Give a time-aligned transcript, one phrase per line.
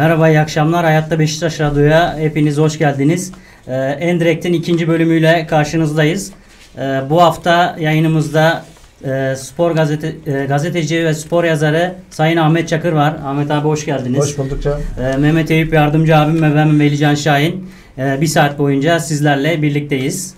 [0.00, 0.84] Merhaba, iyi akşamlar.
[0.84, 3.32] Hayatta Beşiktaş Radyo'ya hepiniz hoş geldiniz.
[3.68, 6.32] Ee, Endirekt'in ikinci bölümüyle karşınızdayız.
[6.78, 8.64] Ee, bu hafta yayınımızda
[9.04, 13.16] e, spor gazete, e, gazeteci ve spor yazarı Sayın Ahmet Çakır var.
[13.24, 14.18] Ahmet abi hoş geldiniz.
[14.18, 14.82] Hoş bulduk canım.
[15.00, 17.70] Ee, Mehmet Eyüp yardımcı abim ve ben Velican Şahin.
[17.98, 20.34] Ee, bir saat boyunca sizlerle birlikteyiz.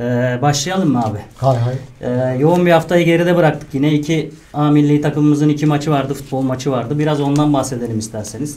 [0.00, 1.18] Ee, başlayalım mı abi?
[1.36, 1.74] Hay hay.
[2.00, 3.92] Ee, yoğun bir haftayı geride bıraktık yine.
[3.92, 6.98] iki A milli takımımızın iki maçı vardı, futbol maçı vardı.
[6.98, 8.56] Biraz ondan bahsedelim isterseniz.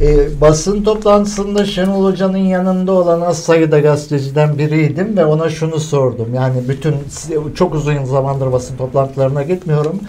[0.00, 6.34] Ee, basın toplantısında Şenol Hoca'nın yanında olan az sayıda gazeteciden biriydim ve ona şunu sordum.
[6.34, 6.94] Yani bütün
[7.54, 10.00] çok uzun zamandır basın toplantılarına gitmiyorum.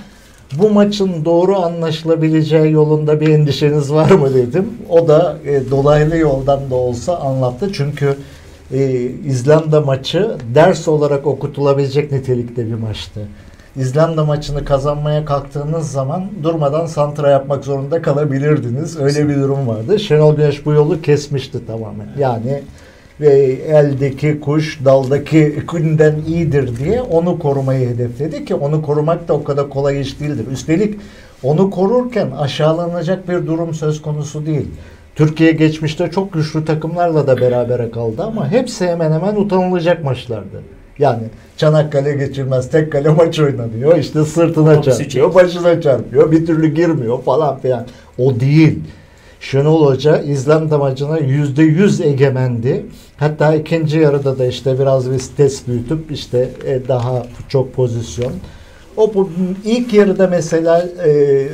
[0.54, 4.70] Bu maçın doğru anlaşılabileceği yolunda bir endişeniz var mı dedim.
[4.90, 7.74] O da e, dolaylı yoldan da olsa anlattı.
[7.74, 8.18] Çünkü
[8.72, 13.28] e, İzlanda maçı ders olarak okutulabilecek nitelikte bir maçtı.
[13.76, 19.00] İzlanda maçını kazanmaya kalktığınız zaman durmadan santra yapmak zorunda kalabilirdiniz.
[19.00, 20.00] Öyle bir durum vardı.
[20.00, 22.08] Şenol Güneş bu yolu kesmişti tamamen.
[22.20, 22.62] Yani
[23.22, 23.34] ve
[23.68, 29.70] eldeki kuş daldaki günden iyidir diye onu korumayı hedefledi ki onu korumak da o kadar
[29.70, 30.46] kolay iş değildir.
[30.52, 31.00] Üstelik
[31.44, 34.68] onu korurken aşağılanacak bir durum söz konusu değil.
[35.20, 40.62] Türkiye geçmişte çok güçlü takımlarla da berabere kaldı ama hepsi hemen hemen utanılacak maçlardı.
[41.00, 41.24] Yani
[41.58, 43.98] Çanakkale geçilmez tek kale maç oynanıyor.
[43.98, 47.86] İşte sırtına çarpıyor, başına çarpıyor, bir türlü girmiyor falan filan.
[48.18, 48.80] O değil.
[49.40, 52.86] Şenol Hoca İzlanda maçına yüzde yüz egemendi.
[53.18, 58.32] Hatta ikinci yarıda da işte biraz bir stes büyütüp işte e, daha çok pozisyon.
[58.98, 59.30] O bu-
[59.66, 61.48] ilk yarıda mesela e,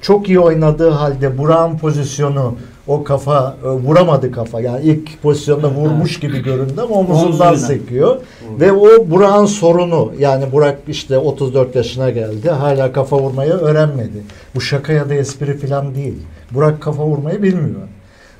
[0.00, 2.54] çok iyi oynadığı halde Burak'ın pozisyonu
[2.86, 4.60] o kafa e, vuramadı kafa.
[4.60, 8.16] Yani ilk pozisyonda vurmuş gibi göründü ama omuzundan sekiyor.
[8.60, 10.12] Ve o Burak'ın sorunu.
[10.18, 12.50] Yani Burak işte 34 yaşına geldi.
[12.50, 14.22] Hala kafa vurmayı öğrenmedi.
[14.54, 16.14] Bu şaka ya da espri falan değil.
[16.50, 17.80] Burak kafa vurmayı bilmiyor.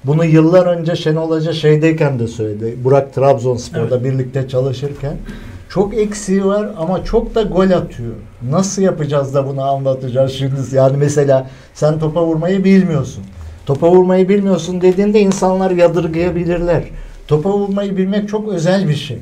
[0.04, 2.76] Bunu yıllar önce Şenol Hoca şeydeyken de söyledi.
[2.84, 5.16] Burak Trabzonspor'da birlikte çalışırken.
[5.68, 8.12] Çok eksiği var ama çok da gol atıyor.
[8.50, 10.60] Nasıl yapacağız da bunu anlatacağız şimdi?
[10.72, 13.24] Yani mesela sen topa vurmayı bilmiyorsun.
[13.66, 16.82] Topa vurmayı bilmiyorsun dediğinde insanlar yadırgayabilirler.
[17.28, 19.18] Topa vurmayı bilmek çok özel bir şey.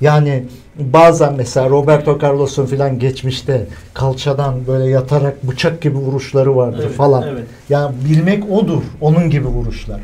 [0.00, 0.44] Yani
[0.78, 7.24] bazen mesela Roberto Carlos'un filan geçmişte kalçadan böyle yatarak bıçak gibi vuruşları vardır Evet, falan.
[7.32, 7.44] evet.
[7.68, 8.82] Yani bilmek odur.
[9.00, 10.00] Onun gibi vuruşlar.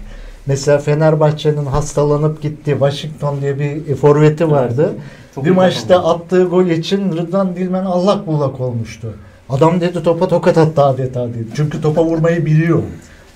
[0.46, 4.92] Mesela Fenerbahçe'nin hastalanıp gitti Washington diye bir forveti vardı.
[5.34, 6.14] Çok bir maçta performans.
[6.16, 9.14] attığı gol için Rıdvan Dilmen allak bullak olmuştu.
[9.48, 11.46] Adam dedi topa tokat attı adeta dedi.
[11.56, 12.82] Çünkü topa vurmayı biliyor.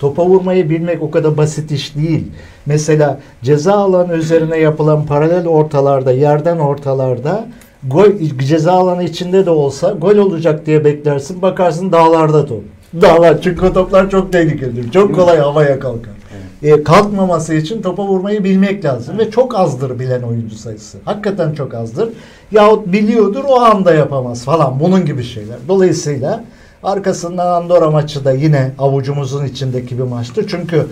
[0.03, 2.25] Topa vurmayı bilmek o kadar basit iş değil.
[2.67, 7.49] Mesela ceza alanı üzerine yapılan paralel ortalarda, yerden ortalarda
[7.89, 11.43] gol ceza alanı içinde de olsa gol olacak diye beklersin.
[11.43, 12.63] Bakarsın dağlarda top.
[13.01, 14.91] Dağlar çünkü o toplar çok tehlikelidir.
[14.91, 16.13] Çok kolay havaya kalkar.
[16.63, 20.99] E, kalkmaması için topa vurmayı bilmek lazım ve çok azdır bilen oyuncu sayısı.
[21.05, 22.09] Hakikaten çok azdır.
[22.53, 25.57] Yahut biliyordur o anda yapamaz falan bunun gibi şeyler.
[25.69, 26.45] Dolayısıyla
[26.83, 30.47] arkasından Andorra maçı da yine avucumuzun içindeki bir maçtı.
[30.47, 30.87] Çünkü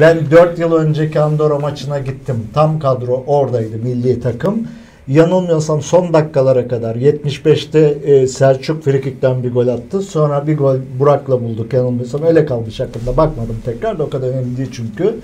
[0.00, 2.36] ben 4 yıl önceki Andorra maçına gittim.
[2.54, 4.68] Tam kadro oradaydı milli takım.
[5.08, 10.02] Yanılmıyorsam son dakikalara kadar 75'te e, Selçuk Frikik'ten bir gol attı.
[10.02, 12.22] Sonra bir gol Burak'la bulduk yanılmıyorsam.
[12.22, 13.16] Öyle kalmış aklımda.
[13.16, 15.14] Bakmadım tekrar da o kadar önemli değil çünkü.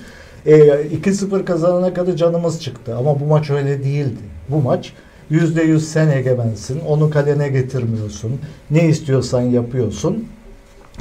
[0.46, 2.96] E, 2-0 kazanana kadar canımız çıktı.
[2.96, 4.20] Ama bu maç öyle değildi.
[4.48, 4.92] Bu maç
[5.30, 6.80] %100 sen egemensin.
[6.88, 8.32] Onu kalene getirmiyorsun.
[8.70, 10.24] Ne istiyorsan yapıyorsun.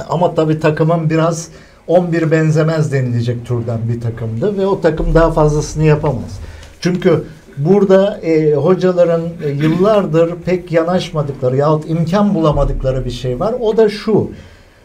[0.08, 1.48] Ama tabii takımın biraz
[1.86, 6.40] 11 benzemez denilecek türden bir takımdı ve o takım daha fazlasını yapamaz.
[6.80, 7.24] Çünkü
[7.56, 13.54] burada e, hocaların e, yıllardır pek yanaşmadıkları yahut imkan bulamadıkları bir şey var.
[13.60, 14.30] O da şu.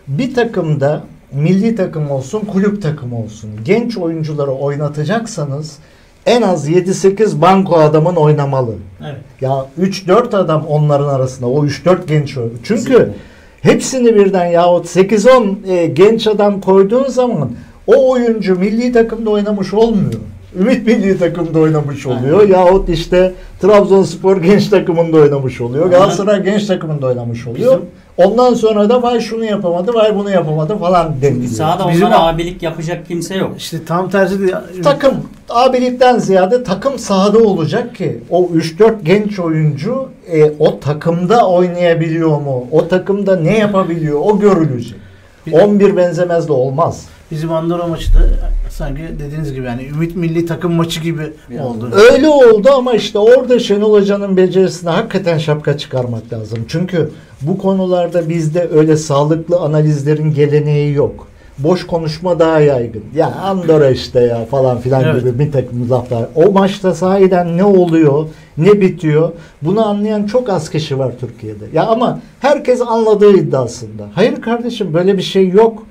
[0.08, 3.50] Bir takımda milli takım olsun, kulüp takımı olsun.
[3.66, 5.78] Genç oyuncuları oynatacaksanız
[6.28, 8.76] en az 7-8 banko adamın oynamalı.
[9.02, 9.16] Evet.
[9.42, 11.48] Ya 3-4 adam onların arasında.
[11.48, 12.30] O 3-4 genç.
[12.30, 13.10] Çünkü Kesinlikle.
[13.62, 17.52] hepsini birden yahut 8-10 e, genç adam koyduğun zaman
[17.88, 20.14] o oyuncu milli takımda oynamış olmuyor.
[20.60, 22.40] Ümit milli takımda oynamış oluyor.
[22.40, 22.52] Aynen.
[22.54, 25.90] Yahut işte Trabzonspor genç takımında oynamış oluyor.
[25.90, 27.72] Galatasaray genç takımında oynamış oluyor.
[27.74, 31.52] Bizim- Ondan sonra da vay şunu yapamadı, vay bunu yapamadı falan deniliyor.
[31.52, 33.52] Sahada Bizim- onlara abilik yapacak kimse yok.
[33.58, 34.54] İşte tam tersi de
[34.84, 35.14] Takım
[35.50, 42.68] abilikten ziyade takım sahada olacak ki o 3-4 genç oyuncu e, o takımda oynayabiliyor mu?
[42.72, 44.20] O takımda ne yapabiliyor?
[44.24, 44.96] O görülecek.
[45.48, 47.06] Bir- 11 benzemez de olmaz.
[47.32, 48.20] Bizim Andorra maçı da
[48.70, 51.90] sanki dediğiniz gibi yani Ümit Milli takım maçı gibi Biraz oldu.
[52.12, 56.60] Öyle oldu ama işte orada Şenol Hoca'nın becerisine hakikaten şapka çıkarmak lazım.
[56.68, 57.10] Çünkü
[57.42, 61.28] bu konularda bizde öyle sağlıklı analizlerin geleneği yok.
[61.58, 63.04] boş konuşma daha yaygın.
[63.16, 65.22] Ya Andorra işte ya falan filan Evet.
[65.24, 66.26] gibi bir takım laflar.
[66.36, 68.26] O maçta sahiden ne oluyor,
[68.58, 69.32] ne bitiyor
[69.62, 71.64] bunu anlayan çok az kişi var Türkiye'de.
[71.74, 74.04] Ya ama herkes anladığı iddiasında.
[74.16, 75.84] Hayır kardeşim böyle bir şey yok.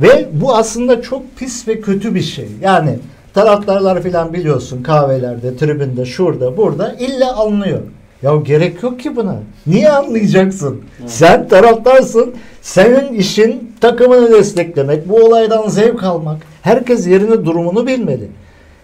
[0.00, 2.48] Ve bu aslında çok pis ve kötü bir şey.
[2.62, 2.98] Yani
[3.34, 7.80] taraftarlar filan biliyorsun kahvelerde, tribünde, şurada, burada illa anlıyor.
[8.22, 9.36] Ya gerek yok ki buna.
[9.66, 10.82] Niye anlayacaksın?
[11.06, 12.34] Sen taraftarsın.
[12.62, 16.36] Senin işin takımını desteklemek, bu olaydan zevk almak.
[16.62, 18.28] Herkes yerini, durumunu bilmeli.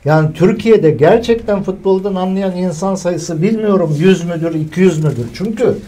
[0.04, 5.26] Yani Türkiye'de gerçekten futboldan anlayan insan sayısı bilmiyorum 100 müdür, 200 müdür.
[5.34, 5.78] Çünkü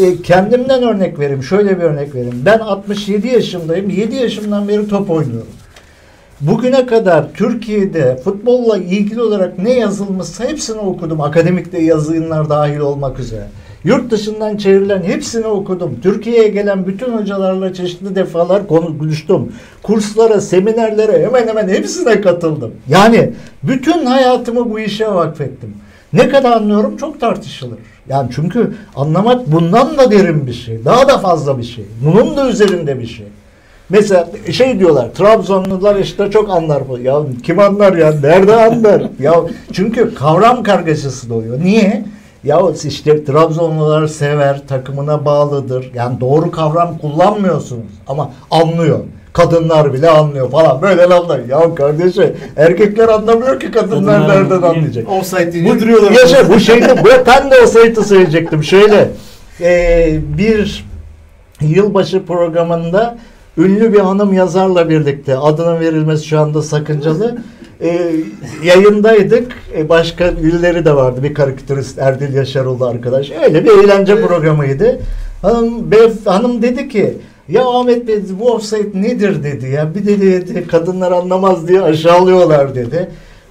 [0.00, 1.42] e, kendimden örnek vereyim.
[1.42, 2.42] Şöyle bir örnek vereyim.
[2.44, 3.90] Ben 67 yaşındayım.
[3.90, 5.48] 7 yaşımdan beri top oynuyorum.
[6.40, 11.20] Bugüne kadar Türkiye'de futbolla ilgili olarak ne yazılmışsa hepsini okudum.
[11.20, 13.46] Akademikte yazılar dahil olmak üzere.
[13.84, 15.98] Yurt dışından çevrilen hepsini okudum.
[16.02, 19.52] Türkiye'ye gelen bütün hocalarla çeşitli defalar konuştum.
[19.82, 22.72] Kurslara, seminerlere hemen hemen hepsine katıldım.
[22.88, 23.32] Yani
[23.62, 25.74] bütün hayatımı bu işe vakfettim.
[26.12, 27.78] Ne kadar anlıyorum çok tartışılır.
[28.08, 30.84] Yani çünkü anlamak bundan da derin bir şey.
[30.84, 31.84] Daha da fazla bir şey.
[32.04, 33.26] Bunun da üzerinde bir şey.
[33.88, 36.98] Mesela şey diyorlar Trabzonlular işte çok anlar bu.
[36.98, 38.14] Ya kim anlar ya?
[38.22, 39.02] Nerede anlar?
[39.20, 39.34] ya
[39.72, 41.60] çünkü kavram kargaşası doğuyor.
[41.60, 42.04] Niye?
[42.44, 45.90] Ya işte Trabzonlular sever, takımına bağlıdır.
[45.94, 48.98] Yani doğru kavram kullanmıyorsunuz ama anlıyor.
[49.32, 50.82] Kadınlar bile anlıyor falan.
[50.82, 51.40] Böyle laflar.
[51.48, 55.08] Ya kardeşim erkekler anlamıyor ki kadınlar Kadınlar nereden anlayacak?
[55.08, 56.10] Offside Bu, duruyorlar.
[56.10, 58.64] yaşa, bu şeyde bu, ben de o sayıtı söyleyecektim.
[58.64, 59.10] Şöyle
[59.60, 60.84] e, bir
[61.60, 63.18] yılbaşı programında
[63.58, 67.38] ünlü bir hanım yazarla birlikte adının verilmesi şu anda sakıncalı.
[67.82, 68.12] E,
[68.64, 69.52] yayındaydık.
[69.76, 71.22] E, başka ünlüleri de vardı.
[71.22, 73.30] Bir karikatürist Erdil Yaşaroğlu arkadaş.
[73.30, 75.00] Öyle bir eğlence programıydı.
[75.42, 77.14] Hanım, beyef- hanım dedi ki
[77.48, 79.94] ya Ahmet Bey bu offside nedir dedi ya.
[79.94, 83.08] Bir de dedi, kadınlar anlamaz diye aşağılıyorlar dedi.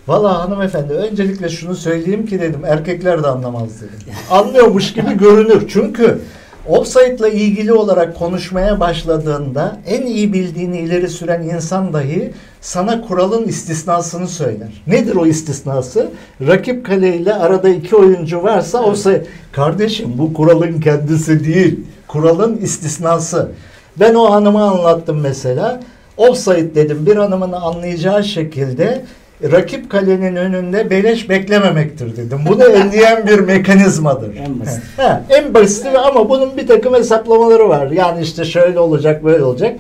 [0.08, 4.14] Valla hanımefendi öncelikle şunu söyleyeyim ki dedim erkekler de anlamaz dedim.
[4.32, 5.68] Anlıyormuş gibi görünür.
[5.68, 6.20] Çünkü
[6.70, 14.28] offside'la ilgili olarak konuşmaya başladığında en iyi bildiğini ileri süren insan dahi sana kuralın istisnasını
[14.28, 14.84] söyler.
[14.88, 16.12] Nedir o istisnası?
[16.48, 19.26] Rakip kaleyle arada iki oyuncu varsa offside.
[19.52, 21.80] Kardeşim bu kuralın kendisi değil.
[22.08, 23.52] Kuralın istisnası.
[24.00, 25.80] Ben o hanıma anlattım mesela.
[26.18, 29.06] Offside dedim bir hanımın anlayacağı şekilde
[29.44, 32.40] rakip kalenin önünde beleş beklememektir dedim.
[32.50, 34.36] Bunu enleyen bir mekanizmadır.
[34.36, 34.84] En basit.
[34.98, 37.92] Ha, en basiti ama bunun bir takım hesaplamaları var.
[37.92, 39.76] Yani işte şöyle olacak böyle olacak.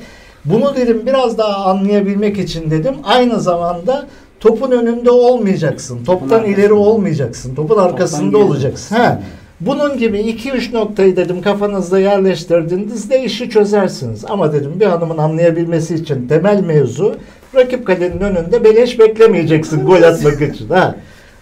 [0.45, 2.95] Bunu dedim biraz daha anlayabilmek için dedim.
[3.03, 4.07] Aynı zamanda
[4.39, 6.05] topun önünde olmayacaksın.
[6.05, 6.61] Toptan arkasında.
[6.61, 7.55] ileri olmayacaksın.
[7.55, 8.37] Topun arkasında geride.
[8.37, 8.95] olacaksın.
[8.95, 9.21] Ha.
[9.59, 14.25] Bunun gibi 2-3 noktayı dedim kafanızda yerleştirdiğinizde işi çözersiniz.
[14.29, 17.15] Ama dedim bir hanımın anlayabilmesi için temel mevzu
[17.55, 20.69] rakip kalenin önünde beleş beklemeyeceksin gol atmak için.
[20.69, 20.95] Ha.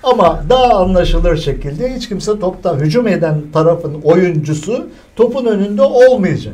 [0.04, 6.54] Ama daha anlaşılır şekilde hiç kimse topta hücum eden tarafın oyuncusu topun önünde olmayacak.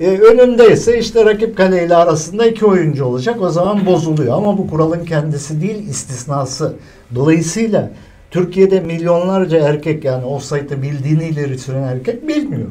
[0.00, 3.42] Ee, önünde ise işte rakip kaleyle arasında iki oyuncu olacak.
[3.42, 4.36] O zaman bozuluyor.
[4.36, 6.72] Ama bu kuralın kendisi değil istisnası.
[7.14, 7.90] Dolayısıyla
[8.30, 12.68] Türkiye'de milyonlarca erkek yani offside'ı bildiğini ileri süren erkek bilmiyor.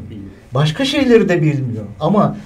[0.54, 1.86] Başka şeyleri de bilmiyor.
[2.00, 2.38] Ama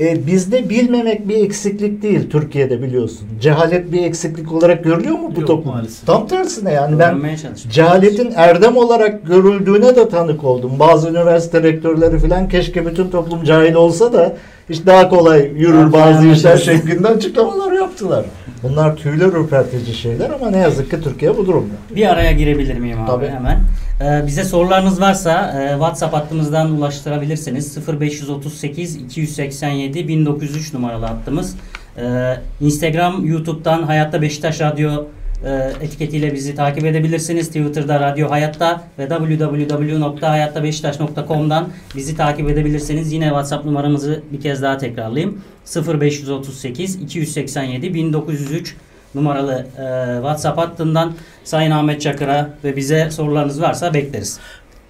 [0.00, 3.28] e, bizde bilmemek bir eksiklik değil Türkiye'de biliyorsun.
[3.40, 5.74] Cehalet bir eksiklik olarak görülüyor mu bu Yok, toplum?
[5.74, 6.06] maalesef.
[6.06, 7.36] Tam tersine yani ben Öğrenmeye
[7.70, 10.72] cehaletin erdem olarak görüldüğüne de tanık oldum.
[10.78, 14.36] Bazı üniversite rektörleri falan keşke bütün toplum cahil olsa da
[14.68, 18.24] işte daha kolay yürür bazı işler şeklinde açıklamalar yaptılar.
[18.62, 21.74] Bunlar tüyler ürpertici şeyler ama ne yazık ki Türkiye bu durumda.
[21.96, 23.28] Bir araya girebilir miyim abi Tabii.
[23.28, 23.58] hemen?
[24.00, 27.78] Ee, bize sorularınız varsa e, WhatsApp hattımızdan ulaştırabilirsiniz.
[28.00, 31.56] 0538 287 1903 numaralı hattımız.
[31.98, 35.04] Ee, Instagram, YouTube'dan Hayatta Beşiktaş Radyo
[35.44, 37.46] e, etiketiyle bizi takip edebilirsiniz.
[37.46, 43.12] Twitter'da Radyo Hayatta ve www.hayattabeşiktaş.com'dan bizi takip edebilirsiniz.
[43.12, 45.40] Yine WhatsApp numaramızı bir kez daha tekrarlayayım.
[45.66, 48.76] 0538 287 1903
[49.14, 51.12] numaralı e, WhatsApp hattından
[51.44, 54.40] Sayın Ahmet Çakır'a ve bize sorularınız varsa bekleriz.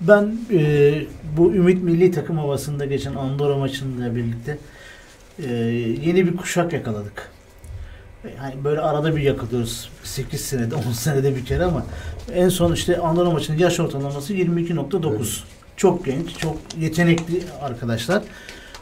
[0.00, 0.92] Ben e,
[1.36, 4.58] bu Ümit Milli Takım havasında geçen Andorra maçında birlikte
[5.38, 5.52] e,
[6.04, 7.30] yeni bir kuşak yakaladık.
[8.24, 9.90] E, Hani böyle arada bir yakalıyoruz.
[10.02, 11.86] 8 senede, 10 senede bir kere ama
[12.34, 15.16] en son işte Andorra maçının yaş ortalaması 22.9.
[15.16, 15.26] Evet.
[15.76, 18.22] Çok genç, çok yetenekli arkadaşlar.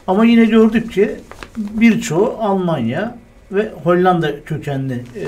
[0.07, 1.15] Ama yine gördük ki
[1.57, 3.17] birçoğu Almanya
[3.51, 5.27] ve Hollanda kökenli e,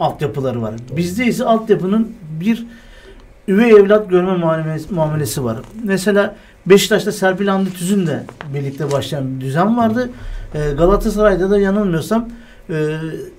[0.00, 0.74] altyapıları var.
[0.96, 2.66] Bizde ise altyapının bir
[3.48, 4.36] üvey evlat görme
[4.90, 5.58] muamelesi, var.
[5.84, 8.22] Mesela Beşiktaş'ta Serpil Hamdi Tüzün de
[8.54, 10.10] birlikte başlayan bir düzen vardı.
[10.54, 12.28] E, Galatasaray'da da yanılmıyorsam
[12.70, 12.74] e,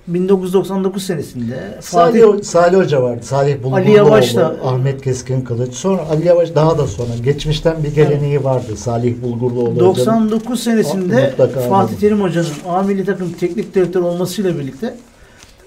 [0.07, 3.19] 1999 senesinde Fatih Salih, Salih Hoca vardı.
[3.23, 5.73] Salih Bulgurluoğlu, Ali Yavaş da- Ahmet Keskin Kılıç.
[5.73, 7.09] Sonra Ali Yavaş daha da sonra.
[7.23, 9.85] Geçmişten bir geleneği vardı Salih Bulgurluoğlu Hoca'nın.
[9.85, 11.95] 99 senesinde Mutlaka Fatih.
[11.97, 14.95] Terim Hoca'nın A milli takım teknik direktör olmasıyla birlikte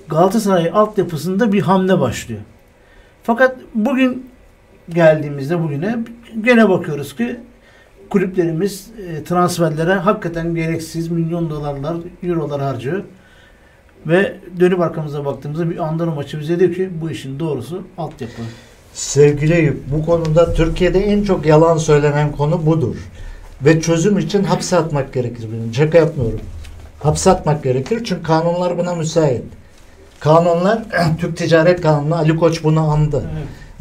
[0.08, 2.40] Galatasaray altyapısında bir hamle başlıyor.
[3.22, 4.26] Fakat bugün
[4.88, 5.98] geldiğimizde bugüne
[6.44, 7.36] gene bakıyoruz ki
[8.10, 13.02] kulüplerimiz e, transferlere hakikaten gereksiz milyon dolarlar, eurolar harcıyor.
[14.06, 18.42] Ve dönüp arkamıza baktığımızda bir Andorra maçı bize diyor ki bu işin doğrusu altyapı.
[18.92, 22.96] Sevgili Eyüp, bu konuda Türkiye'de en çok yalan söylenen konu budur.
[23.64, 25.48] Ve çözüm için hapse atmak gerekir.
[25.52, 25.74] Benim.
[25.74, 26.40] Şaka yapmıyorum.
[27.02, 29.42] Hapse atmak gerekir çünkü kanunlar buna müsait.
[30.20, 30.82] Kanunlar,
[31.20, 33.24] Türk Ticaret Kanunu, Ali Koç bunu andı.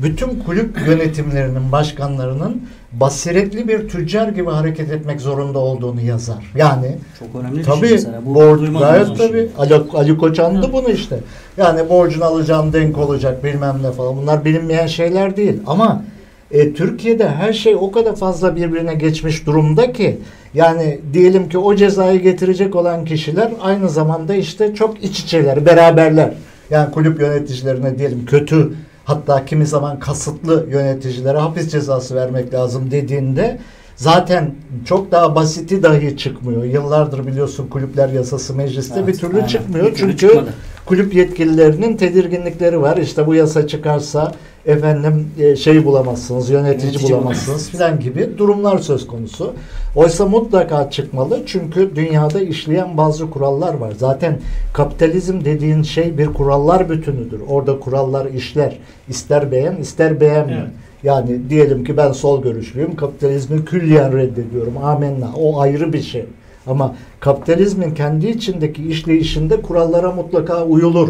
[0.01, 2.61] Bütün kulüp yönetimlerinin, başkanlarının
[2.93, 6.51] basiretli bir tüccar gibi hareket etmek zorunda olduğunu yazar.
[6.55, 8.21] Yani Çok önemli bir şey Tabii mesela.
[8.25, 9.49] Bu duymadığımız gayet tabii.
[9.57, 11.19] Ali, Ali Koç andı bunu işte.
[11.57, 14.17] Yani borcunu alacağın denk olacak bilmem ne falan.
[14.17, 15.61] Bunlar bilinmeyen şeyler değil.
[15.67, 16.03] Ama
[16.51, 20.17] e, Türkiye'de her şey o kadar fazla birbirine geçmiş durumda ki
[20.53, 26.33] yani diyelim ki o cezayı getirecek olan kişiler aynı zamanda işte çok iç içeler, beraberler.
[26.69, 28.73] Yani kulüp yöneticilerine diyelim kötü
[29.09, 33.59] hatta kimi zaman kasıtlı yöneticilere hapis cezası vermek lazım dediğinde
[33.99, 34.51] zaten
[34.85, 36.63] çok daha basiti dahi çıkmıyor.
[36.63, 39.47] Yıllardır biliyorsun kulüpler yasası mecliste Evet, bir türlü aynen.
[39.47, 39.85] çıkmıyor.
[39.85, 40.53] Bir türlü Çünkü çıkmadı.
[40.85, 42.97] kulüp yetkililerinin tedirginlikleri var.
[42.97, 44.31] İşte bu yasa çıkarsa
[44.65, 49.53] efendim e, şey bulamazsınız, yönetici, Yönetici bulamazsınız filan gibi durumlar söz konusu.
[49.95, 53.93] Oysa mutlaka çıkmalı çünkü dünyada işleyen bazı kurallar var.
[53.97, 54.37] Zaten
[54.73, 57.41] kapitalizm dediğin şey bir kurallar bütünüdür.
[57.49, 58.77] Orada kurallar işler.
[59.09, 60.53] İster beğen, ister beğenme.
[60.53, 60.67] Evet.
[61.03, 64.73] Yani diyelim ki ben sol görüşlüyüm, kapitalizmi külliyen reddediyorum.
[64.83, 65.29] Amenna.
[65.37, 66.25] O ayrı bir şey.
[66.67, 71.09] Ama kapitalizmin kendi içindeki işleyişinde kurallara mutlaka uyulur.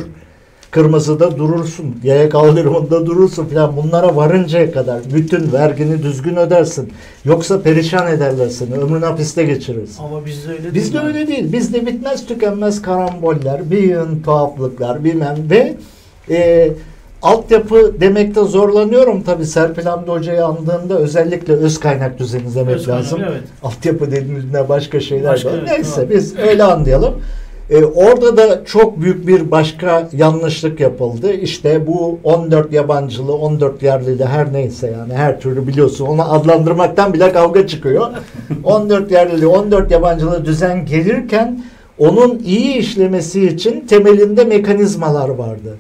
[0.72, 6.90] Kırmızıda durursun, yaya kaldırımında durursun filan bunlara varıncaya kadar bütün vergini düzgün ödersin.
[7.26, 10.04] Yoksa perişan ederler seni, ömrünü hapiste geçirirsin.
[10.04, 11.06] Ama bizde öyle Bizde değil.
[11.06, 11.54] öyle değil.
[11.54, 15.78] Bizde bitmez tükenmez karamboller, bir yığın tuhaflıklar bilmem ve
[16.30, 16.70] e,
[17.22, 23.04] altyapı demekte zorlanıyorum tabi Serpil Hamdi Hoca'yı andığımda özellikle öz kaynak düzeni demek Öz kaynak,
[23.04, 23.20] lazım.
[23.30, 23.42] evet.
[23.64, 25.56] Altyapı dediğimizde başka şeyler Başka, var.
[25.60, 26.10] evet, Neyse tamam.
[26.10, 27.14] biz öyle anlayalım.
[27.70, 31.34] E, orada da çok büyük bir başka yanlışlık yapıldı.
[31.34, 37.32] İşte bu 14 yabancılı, 14 yerlili her neyse yani her türlü biliyorsun onu adlandırmaktan bile
[37.32, 38.08] kavga çıkıyor.
[38.64, 41.64] 14 yerlili, 14 yabancılı düzen gelirken
[41.98, 45.78] onun iyi işlemesi için temelinde mekanizmalar vardı.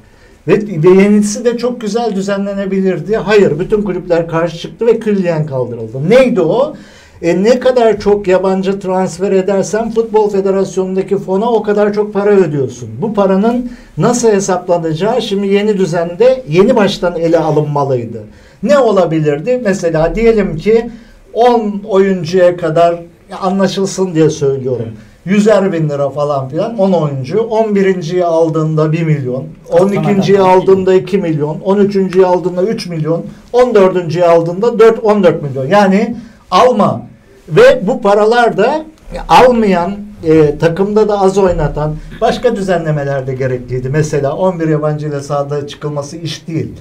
[0.49, 3.17] Ve ve yenisi de çok güzel düzenlenebilirdi.
[3.17, 6.09] Hayır, bütün kulüpler karşı çıktı ve külliyen kaldırıldı.
[6.09, 6.75] Neydi o?
[7.21, 12.89] E, ne kadar çok yabancı transfer edersen Futbol Federasyonu'ndaki fona o kadar çok para ödüyorsun.
[13.01, 18.23] Bu paranın nasıl hesaplanacağı şimdi yeni düzende yeni baştan ele alınmalıydı.
[18.63, 19.61] Ne olabilirdi?
[19.63, 20.89] Mesela diyelim ki
[21.33, 22.99] 10 oyuncuya kadar
[23.41, 24.89] anlaşılsın diye söylüyorum.
[25.27, 27.37] 100'er bin lira falan filan 10 oyuncu.
[27.37, 29.45] 11.yi aldığında 1 milyon.
[29.69, 31.57] 12.yi aldığında 2 milyon.
[31.59, 33.25] 13.yi aldığında 3 milyon.
[33.53, 35.67] 14.yi aldığında 4 14 milyon.
[35.67, 36.15] Yani
[36.51, 37.01] alma.
[37.49, 38.85] Ve bu paralar da
[39.29, 43.89] almayan e, takımda da az oynatan başka düzenlemeler de gerekliydi.
[43.89, 46.73] Mesela 11 yabancı ile sahada çıkılması iş değil.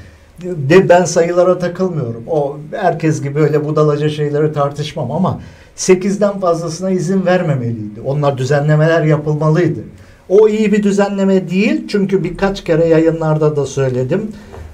[0.43, 2.25] De ben sayılara takılmıyorum.
[2.27, 5.41] O herkes gibi öyle budalaca şeyleri tartışmam ama
[5.79, 8.01] 8'den fazlasına izin vermemeliydi.
[8.05, 9.81] Onlar düzenlemeler yapılmalıydı.
[10.29, 14.23] O iyi bir düzenleme değil çünkü birkaç kere yayınlarda da söyledim.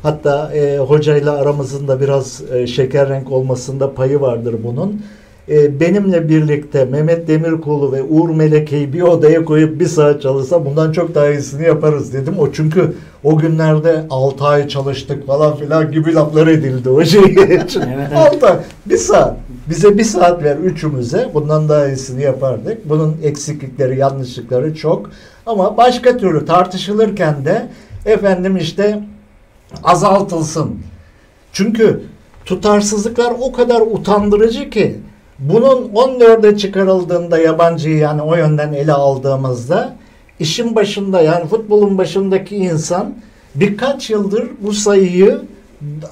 [0.02, 5.02] Hatta e, hocayla aramızın da biraz e, şeker renk olmasında payı vardır bunun.
[5.48, 10.92] E, benimle birlikte Mehmet Demirkolu ve Uğur Meleke'yi bir odaya koyup bir saat çalışsa bundan
[10.92, 12.34] çok daha iyisini yaparız dedim.
[12.38, 12.94] O çünkü
[13.24, 17.80] o günlerde 6 ay çalıştık falan filan gibi laflar edildi o şey için.
[17.80, 18.16] Evet, evet.
[18.16, 18.56] 6 ay,
[18.86, 19.36] bir saat.
[19.68, 22.88] Bize bir saat ver üçümüze bundan daha iyisini yapardık.
[22.88, 25.10] Bunun eksiklikleri, yanlışlıkları çok.
[25.46, 27.68] Ama başka türlü tartışılırken de
[28.06, 29.00] efendim işte
[29.82, 30.78] azaltılsın.
[31.52, 32.02] Çünkü
[32.44, 34.96] tutarsızlıklar o kadar utandırıcı ki
[35.38, 39.96] bunun 14'e çıkarıldığında yabancıyı yani o yönden ele aldığımızda
[40.40, 43.14] işin başında yani futbolun başındaki insan
[43.54, 45.40] birkaç yıldır bu sayıyı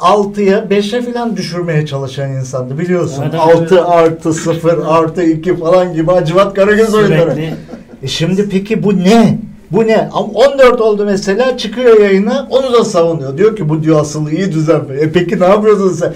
[0.00, 3.22] 6'ya 5'e falan düşürmeye çalışan insandı biliyorsun.
[3.22, 3.84] Evet, evet, 6 evet.
[3.86, 7.54] artı 0 artı 2 falan gibi Acıvat Karagöz oyunları.
[8.02, 9.38] E şimdi peki bu ne?
[9.70, 10.08] Bu ne?
[10.12, 13.38] Ama 14 oldu mesela çıkıyor yayına onu da savunuyor.
[13.38, 14.80] Diyor ki bu diyor asıl iyi düzen.
[15.00, 16.14] E peki ne yapıyorsun sen?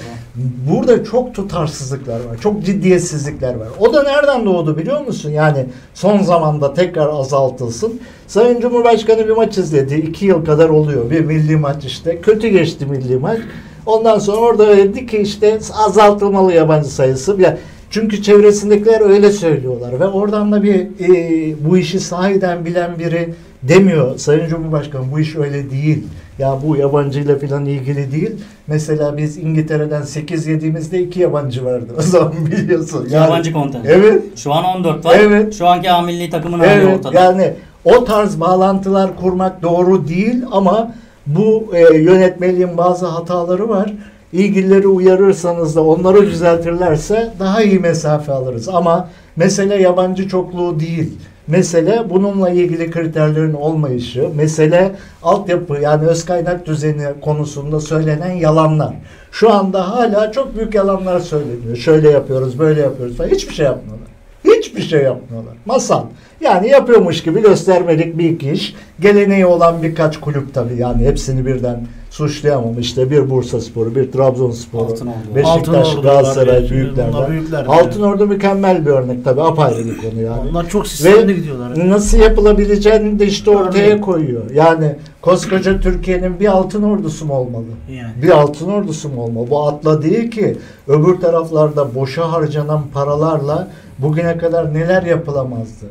[0.71, 2.39] Burada çok tutarsızlıklar var.
[2.41, 3.69] Çok ciddiyetsizlikler var.
[3.81, 5.31] O da nereden doğdu biliyor musun?
[5.31, 8.01] Yani son zamanda tekrar azaltılsın.
[8.27, 9.95] Sayın Cumhurbaşkanı bir maç izledi.
[9.95, 11.11] iki yıl kadar oluyor.
[11.11, 12.21] Bir milli maç işte.
[12.21, 13.39] Kötü geçti milli maç.
[13.87, 17.41] Ondan sonra orada dedi ki işte azaltılmalı yabancı sayısı.
[17.41, 17.59] Ya
[17.91, 24.19] çünkü çevresindekiler öyle söylüyorlar ve oradan da bir e, bu işi sahiden bilen biri demiyor.
[24.19, 26.05] Sayın Cumhurbaşkanı bu iş öyle değil.
[26.39, 28.31] Ya bu yabancıyla falan ilgili değil.
[28.67, 31.93] Mesela biz İngiltere'den 8 yediğimizde 2 yabancı vardı.
[31.99, 33.09] O zaman biliyorsun.
[33.11, 33.81] Yani- Yabancı konten.
[33.87, 34.23] Evet.
[34.39, 35.17] Şu an 14 var.
[35.21, 35.55] Evet.
[35.55, 37.21] Şu anki A milli takımın Evet ortada.
[37.21, 37.53] yani
[37.85, 40.95] o tarz bağlantılar kurmak doğru değil ama
[41.27, 43.93] bu e, yönetmeliğin bazı hataları var.
[44.33, 48.69] İlgilileri uyarırsanız da onları düzeltirlerse daha iyi mesafe alırız.
[48.69, 51.13] Ama mesele yabancı çokluğu değil.
[51.49, 58.95] Mesele bununla ilgili kriterlerin olmayışı, mesele altyapı yani öz kaynak düzeni konusunda söylenen yalanlar.
[59.33, 61.77] Şu anda hala çok büyük yalanlar söyleniyor.
[61.77, 63.29] Şöyle yapıyoruz, böyle yapıyoruz falan.
[63.29, 64.09] Hiçbir şey yapmıyorlar.
[64.45, 65.55] Hiçbir şey yapmıyorlar.
[65.67, 66.03] Masal.
[66.41, 68.75] Yani yapıyormuş gibi göstermelik bir iki iş.
[69.01, 72.79] Geleneği olan birkaç kulüp tabii yani hepsini birden suçlayamam.
[72.79, 74.91] İşte bir Bursa Sporu, bir Trabzonsporu.
[75.35, 77.31] Beşiktaş, Altınordu Galatasaray bunlar büyüklerden.
[77.31, 77.65] büyükler.
[77.65, 80.51] Altınordu mükemmel bir örnek tabii apayrı bir konu yani.
[80.51, 81.89] Onlar çok sistemli gidiyorlar.
[81.91, 83.99] Nasıl yapılabileceğini de işte ortaya Örneğin.
[83.99, 84.51] koyuyor.
[84.51, 87.65] Yani koskoca Türkiye'nin bir altın ordusu mu olmalı?
[87.91, 88.23] Yani.
[88.23, 89.47] Bir altın ordusu mu olmalı?
[89.51, 90.57] Bu atla değil ki
[90.89, 93.69] öbür taraflarda boşa harcanan paralarla
[93.99, 95.87] bugüne kadar neler yapılamazdı?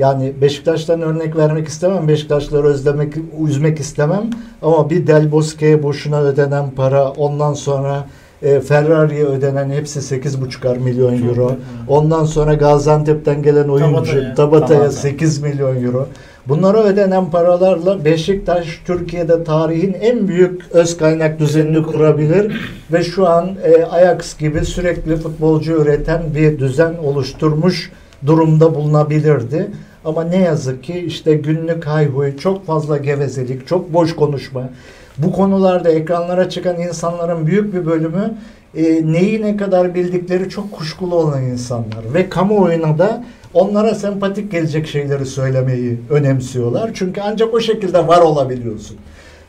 [0.00, 2.08] Yani Beşiktaş'tan örnek vermek istemem.
[2.08, 3.14] Beşiktaşları özlemek,
[3.48, 4.30] üzmek istemem.
[4.62, 8.06] Ama bir Del Bosque'ye boşuna ödenen para, ondan sonra
[8.42, 11.52] e, Ferrari'ye ödenen hepsi 8,5 milyon Çok euro.
[11.88, 14.34] Ondan sonra Gaziantep'ten gelen oyuncu Tabata'ya.
[14.34, 14.92] Tabata'ya Tabata.
[14.92, 16.08] 8 milyon euro.
[16.48, 22.60] Bunlara ödenen paralarla Beşiktaş Türkiye'de tarihin en büyük öz kaynak düzenini kurabilir
[22.92, 27.92] ve şu an e, Ajax gibi sürekli futbolcu üreten bir düzen oluşturmuş
[28.26, 29.70] durumda bulunabilirdi.
[30.04, 34.70] Ama ne yazık ki işte günlük hayhuy, çok fazla gevezelik, çok boş konuşma.
[35.18, 38.34] Bu konularda ekranlara çıkan insanların büyük bir bölümü
[38.76, 38.82] e,
[39.12, 45.26] neyi ne kadar bildikleri çok kuşkulu olan insanlar ve kamuoyuna da onlara sempatik gelecek şeyleri
[45.26, 46.90] söylemeyi önemsiyorlar.
[46.94, 48.96] Çünkü ancak o şekilde var olabiliyorsun.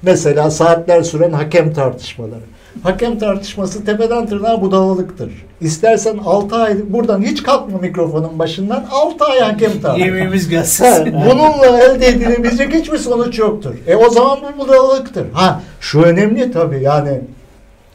[0.02, 2.51] Mesela saatler süren hakem tartışmaları.
[2.84, 5.46] Hakem tartışması tepeden tırnağa budalalıktır.
[5.62, 10.00] İstersen 6 ay buradan hiç kalkma mikrofonun başından 6 ay hakem tartışması.
[10.00, 10.86] Yemeğimiz gelsin.
[10.86, 13.74] Ha, bununla elde edilebilecek hiçbir sonuç yoktur.
[13.88, 15.26] E o zaman bu budalalıktır.
[15.34, 17.22] Ha şu önemli tabii yani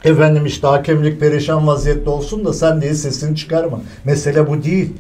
[0.05, 3.81] efendim işte hakemlik perişan vaziyette olsun da sen değil sesini çıkarma.
[4.05, 4.93] Mesele bu değil.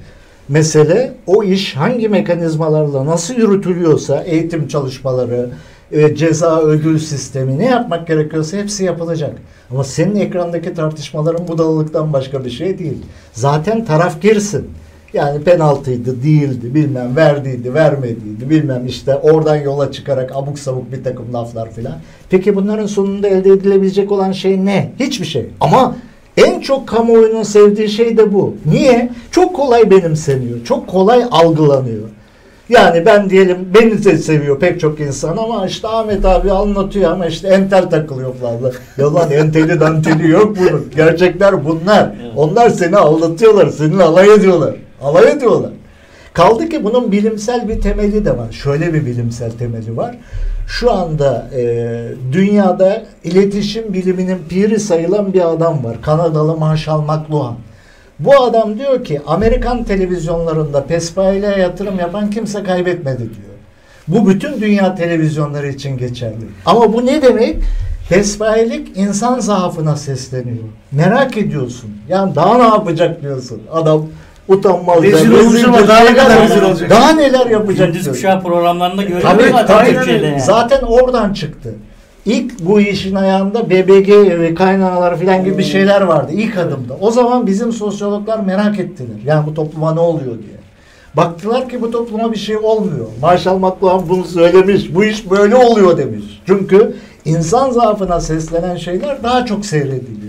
[0.49, 5.51] Mesele o iş hangi mekanizmalarla nasıl yürütülüyorsa eğitim çalışmaları,
[5.92, 9.37] e, ceza ödül sistemi ne yapmak gerekiyorsa hepsi yapılacak.
[9.70, 12.99] Ama senin ekrandaki tartışmaların budalalıktan başka bir şey değil.
[13.33, 14.70] Zaten taraf girsin.
[15.12, 21.35] Yani penaltıydı, değildi, bilmem verdiydi, vermediydi, bilmem işte oradan yola çıkarak abuk sabuk bir takım
[21.35, 21.94] laflar filan.
[22.31, 24.92] Peki bunların sonunda elde edilebilecek olan şey ne?
[25.01, 25.46] Hiçbir şey.
[25.61, 25.96] Ama
[26.37, 28.55] en çok kamuoyunun sevdiği şey de bu.
[28.66, 29.11] Niye?
[29.31, 32.09] Çok kolay benimseniyor, çok kolay algılanıyor.
[32.69, 37.27] Yani ben diyelim beni de seviyor pek çok insan ama işte Ahmet abi anlatıyor ama
[37.27, 38.71] işte entel takılıyor fazla.
[38.99, 40.91] Ya lan enteli danteli yok bunun.
[40.97, 42.11] Gerçekler bunlar.
[42.37, 44.75] Onlar seni aldatıyorlar, seninle alay ediyorlar.
[45.03, 45.71] Alay ediyorlar.
[46.35, 48.53] Kaldı ki bunun bilimsel bir temeli de var.
[48.53, 50.19] Şöyle bir bilimsel temeli var.
[50.69, 51.89] Şu anda e,
[52.33, 56.03] dünyada iletişim biliminin piri sayılan bir adam var.
[56.03, 57.55] Kanadalı Marshall McLuhan.
[58.19, 63.57] Bu adam diyor ki Amerikan televizyonlarında pespayeyle yatırım yapan kimse kaybetmedi diyor.
[64.09, 66.45] Bu bütün dünya televizyonları için geçerli.
[66.67, 67.57] Ama bu ne demek?
[68.09, 70.65] Pespayelik insan zaafına sesleniyor.
[70.93, 71.91] Merak ediyorsun.
[72.09, 73.63] Yani daha ne yapacak diyorsun.
[73.73, 74.07] Adam
[74.49, 75.03] utanmaz.
[75.03, 76.91] Rezil olmuş ama daha ne kadar rezil olacak?
[76.91, 78.15] Daha neler yapacak Gündüz diyor.
[78.17, 80.41] kuşağı programlarında görüyoruz Tabii, tabii.
[80.41, 81.75] Zaten oradan çıktı.
[82.27, 84.09] İlk bu işin ayağında BBG
[84.41, 86.97] ve kaynağı falan gibi bir şeyler vardı ilk adımda.
[87.01, 89.17] O zaman bizim sosyologlar merak ettiler.
[89.25, 90.57] Yani bu topluma ne oluyor diye.
[91.17, 93.07] Baktılar ki bu topluma bir şey olmuyor.
[93.23, 94.95] Marshall McLuhan bunu söylemiş.
[94.95, 96.25] Bu iş böyle oluyor demiş.
[96.47, 100.26] Çünkü insan zaafına seslenen şeyler daha çok seyrediliyor.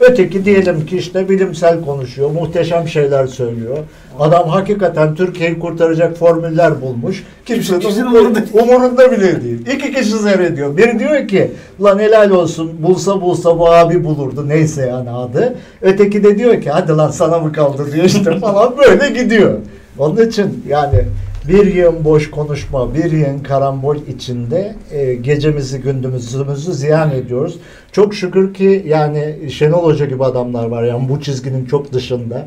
[0.00, 3.78] Öteki diyelim ki işte bilimsel konuşuyor, muhteşem şeyler söylüyor.
[4.18, 7.24] Adam hakikaten Türkiye'yi kurtaracak formüller bulmuş.
[7.46, 9.66] Kimsenin umurunda, umurunda umurunda bile değil.
[9.66, 10.76] İki kişi seyrediyor.
[10.76, 11.50] Biri diyor ki
[11.82, 15.54] lan helal olsun bulsa bulsa bu abi bulurdu neyse yani adı.
[15.82, 19.58] Öteki de diyor ki hadi lan sana mı kaldı diyor işte falan böyle gidiyor.
[19.98, 21.04] Onun için yani
[21.48, 27.58] Bir yığın boş konuşma, bir yığın karambol içinde e, gecemizi gündüzümüzü ziyan ediyoruz.
[27.92, 30.82] Çok şükür ki yani Şenol Hoca gibi adamlar var.
[30.82, 32.46] Yani bu çizginin çok dışında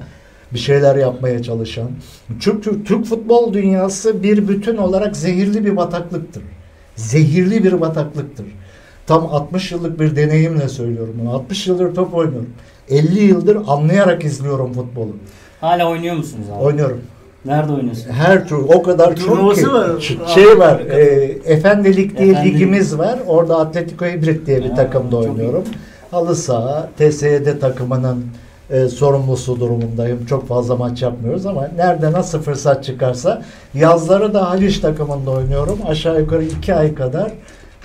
[0.53, 1.89] bir şeyler yapmaya çalışan.
[2.39, 6.43] Çünkü Türk futbol dünyası bir bütün olarak zehirli bir bataklıktır.
[6.95, 8.45] Zehirli bir bataklıktır.
[9.07, 11.33] Tam 60 yıllık bir deneyimle söylüyorum bunu.
[11.33, 12.49] 60 yıldır top oynuyorum.
[12.89, 15.11] 50 yıldır anlayarak izliyorum futbolu.
[15.61, 16.63] Hala oynuyor musunuz abi?
[16.63, 17.01] Oynuyorum.
[17.45, 18.09] Nerede oynuyorsun?
[18.11, 20.27] Her tür o kadar çok Turnuvası ki var.
[20.27, 20.79] Şey var.
[20.79, 20.97] E,
[21.45, 22.55] Efendilik diye Efendilik.
[22.55, 23.19] ligimiz var.
[23.27, 25.63] Orada Atletico Hibrit diye bir Ha, takımda çok oynuyorum.
[26.11, 28.25] Halı saha, TSYD takımının
[28.69, 30.25] e, sorumlusu durumundayım.
[30.25, 33.41] Çok fazla maç yapmıyoruz ama nerede nasıl fırsat çıkarsa
[33.73, 35.79] yazları da Haliç takımında oynuyorum.
[35.87, 37.31] Aşağı yukarı iki ay kadar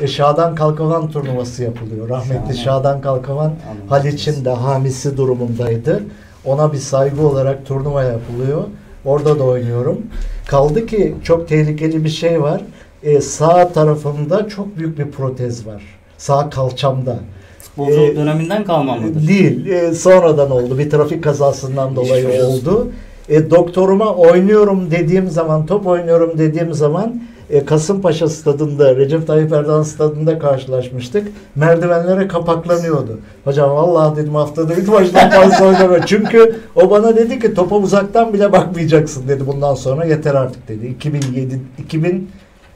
[0.01, 2.09] e, Şadan Kalkavan turnuvası yapılıyor.
[2.09, 2.65] Rahmetli Şahane.
[2.81, 3.53] Şadan Kalkavan.
[3.89, 6.03] Haliç'in de hamisi durumundaydı.
[6.45, 8.63] Ona bir saygı olarak turnuva yapılıyor.
[9.09, 9.99] Orada da oynuyorum.
[10.47, 12.61] Kaldı ki çok tehlikeli bir şey var.
[13.03, 15.83] Ee, sağ tarafımda çok büyük bir protez var.
[16.19, 17.19] Sağ kalçamda.
[17.61, 19.29] Futbolculuk Ee, döneminden kalma mıdır?
[19.29, 19.67] Değil.
[19.67, 20.79] e, sonradan oldu.
[20.79, 22.41] Bir trafik kazasından dolayı olsun.
[22.69, 22.89] oldu.
[23.29, 29.83] E, doktoruma oynuyorum dediğim zaman, top oynuyorum dediğim zaman e, Kasımpaşa stadında, Recep Tayyip Erdoğan
[29.83, 31.29] stadında karşılaşmıştık.
[31.55, 33.19] Merdivenlere kapaklanıyordu.
[33.45, 36.07] Hocam vallahi dedim haftada bir maçtan fazla oynama.
[36.07, 40.87] Çünkü o bana dedi ki topa uzaktan bile bakmayacaksın dedi bundan sonra yeter artık dedi.
[40.87, 41.61] 2007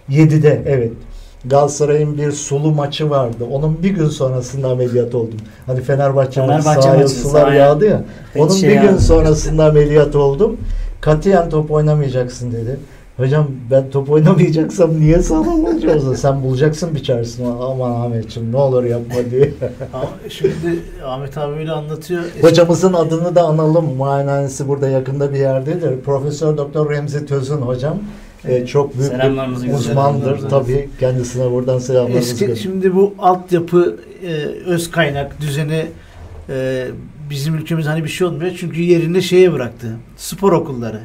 [0.08, 0.92] 2007'de evet.
[1.44, 3.44] Galatasaray'ın bir sulu maçı vardı.
[3.52, 5.38] Onun bir gün sonrasında ameliyat oldum.
[5.66, 8.02] Hani Fenerbahçe, Fenerbahçe sahaya maçı, sular sahaya yağdı ya.
[8.34, 10.56] Pek Onun şey bir gün sonrasında ameliyat oldum.
[11.00, 12.78] Katiyen top oynamayacaksın dedi.
[13.16, 16.20] Hocam ben top oynamayacaksam niye sağlam olacağız?
[16.20, 17.46] Sen bulacaksın bir çaresini.
[17.48, 19.50] Aman Ahmetciğim ne olur yapma diye.
[20.28, 22.22] Şimdi Ahmet abi öyle anlatıyor.
[22.42, 23.84] Hocamızın adını da analım.
[23.96, 26.00] Muayenehanesi burada yakında bir yerdedir.
[26.00, 27.98] Profesör Doktor Remzi Tözün hocam.
[28.48, 30.88] Ee, çok büyük bir uzmandır tabii.
[31.00, 32.62] Kendisine buradan selamlarımızı Eski gönderiyoruz.
[32.62, 33.96] şimdi bu altyapı
[34.26, 34.32] e,
[34.66, 35.86] öz kaynak düzeni
[36.48, 36.86] e,
[37.30, 39.86] bizim ülkemiz hani bir şey olmuyor çünkü yerini şeye bıraktı.
[40.16, 41.00] Spor okulları.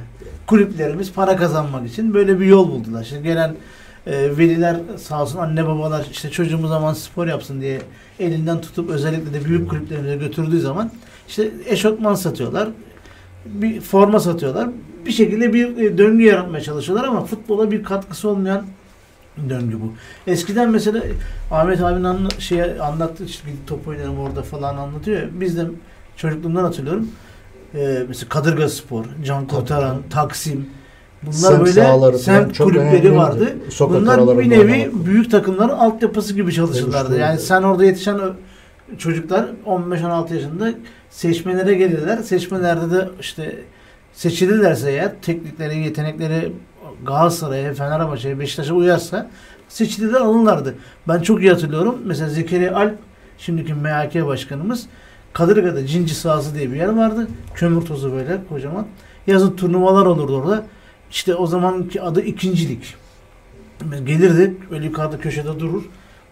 [0.47, 3.03] Kulüplerimiz para kazanmak için böyle bir yol buldular.
[3.03, 3.55] Şimdi gelen
[4.07, 7.81] e, veliler sağ olsun anne babalar işte çocuğumuz zaman spor yapsın diye
[8.19, 10.91] elinden tutup özellikle de büyük kulüplerimize götürdüğü zaman
[11.27, 12.69] işte eşofman satıyorlar.
[13.45, 14.69] Bir forma satıyorlar.
[15.05, 18.65] Bir şekilde bir e, döngü yaratmaya çalışıyorlar ama futbola bir katkısı olmayan
[19.49, 19.93] döngü bu.
[20.27, 21.03] Eskiden mesela
[21.51, 25.21] Ahmet abinin anla, şey anlattı işte top oynarım orada falan anlatıyor.
[25.31, 25.65] Biz de
[26.17, 27.11] çocukluğumdan hatırlıyorum.
[27.75, 30.69] Ee, mesela Kadırga Spor, Can Kurtaran, Taksim.
[31.23, 33.55] Bunlar Semt böyle semt kulüpleri vardı.
[33.69, 35.05] Sokak Bunlar bir nevi oynamak.
[35.05, 37.17] büyük takımların altyapısı gibi çalışırlardı.
[37.19, 38.19] Yani sen orada yetişen
[38.97, 40.73] çocuklar 15-16 yaşında
[41.09, 42.17] seçmelere gelirler.
[42.17, 43.55] Seçmelerde de işte
[44.13, 46.51] seçilirlerse eğer teknikleri, yetenekleri
[47.05, 49.29] Galatasaray'a, Fenerbahçe'ye, Beşiktaş'a uyarsa
[49.69, 50.75] seçilirler alırlardı.
[51.07, 51.97] Ben çok iyi hatırlıyorum.
[52.05, 52.95] Mesela Zekeriya Alp
[53.37, 54.85] şimdiki MHK başkanımız
[55.37, 57.27] Kadırga'da Cinci sahası diye bir yer vardı.
[57.55, 58.87] Kömür tozu böyle kocaman.
[59.27, 60.65] Yazın turnuvalar olurdu orada.
[61.11, 62.95] İşte o zamanki adı ikincilik.
[64.05, 65.83] Gelirdi böyle yukarıda köşede durur.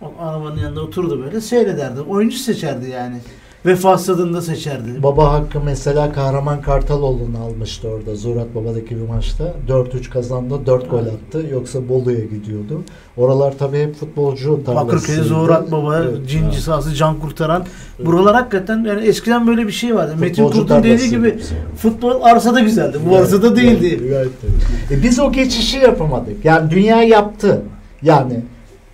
[0.02, 2.02] O arabanın yanında oturdu böyle seyrederdi.
[2.02, 3.18] Oyuncu seçerdi yani.
[3.66, 5.04] Vefa stadında seçerdi.
[5.04, 9.54] Baba hakkı mesela Kahraman Kartaloğlu'nu almıştı orada Zurat Baba'daki bir maçta.
[9.68, 11.46] 4-3 kazandı, 4 gol attı.
[11.52, 12.82] Yoksa Bolu'ya gidiyordu.
[13.18, 15.24] Oralar tabii hep futbolcu Bakırköy, tarlasıydı.
[15.24, 16.56] Zuhurat Baba, Evet, Cinci evet.
[16.56, 17.66] sahası, Can Kurtaran.
[17.98, 18.08] Evet.
[18.08, 20.16] Buralar hakikaten yani eskiden böyle bir şey vardı.
[20.20, 21.40] Metin Futbolcu Kurt'un dediği gibi
[21.78, 22.98] futbol arsada güzeldi.
[23.10, 24.00] Bu arsada değildi.
[24.08, 25.00] Evet, evet.
[25.00, 26.46] E biz o geçişi yapamadık.
[26.46, 27.62] Yani dünya yaptı.
[28.02, 28.40] Yani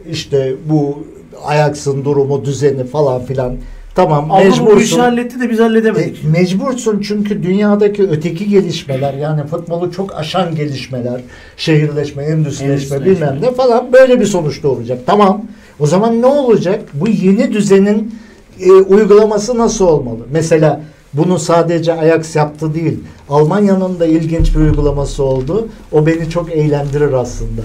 [0.10, 1.03] işte bu
[1.45, 3.57] Ajax'ın durumu, düzeni falan filan.
[3.95, 4.99] Tamam Avrupa bu işi mecbursun.
[4.99, 6.23] halletti de biz halledemedik.
[6.25, 11.21] E, mecbursun çünkü dünyadaki öteki gelişmeler yani futbolu çok aşan gelişmeler,
[11.58, 14.99] şehirleşme, endüstrileşme bilmem ne falan böyle bir sonuçta olacak.
[15.06, 15.41] Tamam.
[15.80, 16.82] O zaman ne olacak?
[16.93, 18.15] Bu yeni düzenin
[18.60, 20.19] e, uygulaması nasıl olmalı?
[20.32, 20.82] Mesela
[21.13, 22.99] bunu sadece Ajax yaptı değil.
[23.30, 25.67] Almanya'nın da ilginç bir uygulaması oldu.
[25.91, 27.62] O beni çok eğlendirir aslında.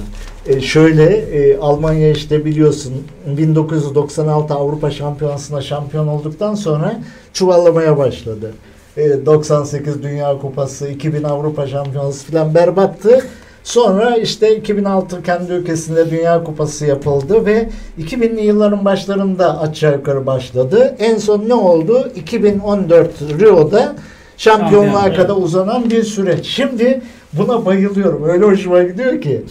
[0.48, 2.92] E, şöyle e, Almanya işte biliyorsun
[3.26, 7.00] 1996 Avrupa Şampiyonası'nda şampiyon olduktan sonra
[7.32, 8.52] çuvallamaya başladı.
[8.96, 13.24] E, 98 Dünya Kupası, 2000 Avrupa Şampiyonası falan berbattı.
[13.64, 20.96] Sonra işte 2006 kendi ülkesinde Dünya Kupası yapıldı ve 2000'li yılların başlarında aşağı yukarı başladı.
[20.98, 22.12] En son ne oldu?
[22.16, 23.96] 2014 Rio'da
[24.37, 26.46] şampiyonluğa Şampiyon, kadar uzanan bir süreç.
[26.46, 27.00] Şimdi
[27.32, 28.24] buna bayılıyorum.
[28.24, 29.42] Öyle hoşuma gidiyor ki.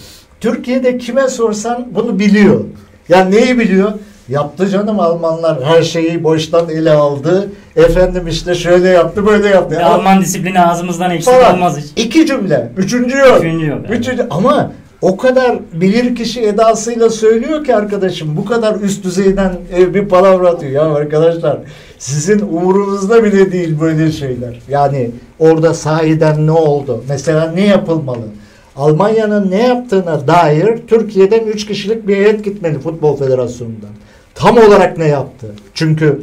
[0.42, 2.62] Türkiye'de kime sorsan bunu biliyor.
[3.10, 3.92] Yani neyi biliyor?
[4.30, 5.64] Yaptı canım Almanlar.
[5.64, 7.50] Her şeyi baştan ele aldı.
[7.76, 9.76] Efendim işte şöyle yaptı böyle yaptı.
[9.76, 11.56] Bir Alman disiplini ağzımızdan eksik Falan.
[11.56, 12.06] olmaz hiç.
[12.06, 12.72] İki cümle.
[12.78, 13.38] Üçüncü yok.
[13.40, 14.00] Üçüncü yok, evet.
[14.00, 14.72] Üçüncü- Ama
[15.02, 20.50] o kadar bilir kişi edasıyla söylüyor ki arkadaşım bu kadar üst düzeyden e, bir palavra
[20.50, 20.72] atıyor.
[20.72, 21.58] Ya arkadaşlar
[22.00, 24.60] sizin umurunuzda bile değil böyle şeyler.
[24.70, 27.04] Yani orada sahiden ne oldu?
[27.10, 28.26] Mesela ne yapılmalı?
[28.76, 33.90] Almanya'nın ne yaptığına dair Türkiye'den 3 kişilik bir heyet gitmeli Futbol Federasyonu'ndan.
[34.36, 35.48] Tam olarak ne yaptı?
[35.74, 36.22] Çünkü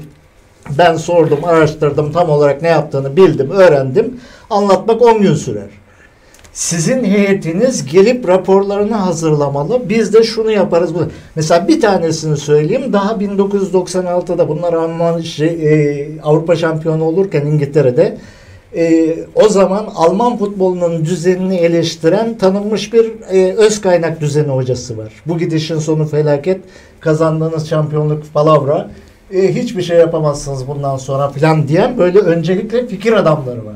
[0.79, 4.21] ben sordum, araştırdım, tam olarak ne yaptığını bildim, öğrendim.
[4.51, 5.69] Anlatmak 10 gün sürer.
[6.53, 9.89] Sizin heyetiniz gelip raporlarını hazırlamalı.
[9.89, 10.93] Biz de şunu yaparız.
[11.35, 12.93] Mesela bir tanesini söyleyeyim.
[12.93, 18.19] Daha 1996'da bunlar Alman şey, e, Avrupa şampiyonu olurken İngiltere'de
[18.77, 25.13] e, o zaman Alman futbolunun düzenini eleştiren tanınmış bir e, öz kaynak düzeni hocası var.
[25.27, 26.61] Bu gidişin sonu felaket.
[27.01, 28.91] Kazandığınız şampiyonluk palavra.
[29.35, 33.75] E, hiçbir şey yapamazsınız bundan sonra filan diyen böyle öncelikle fikir adamları var.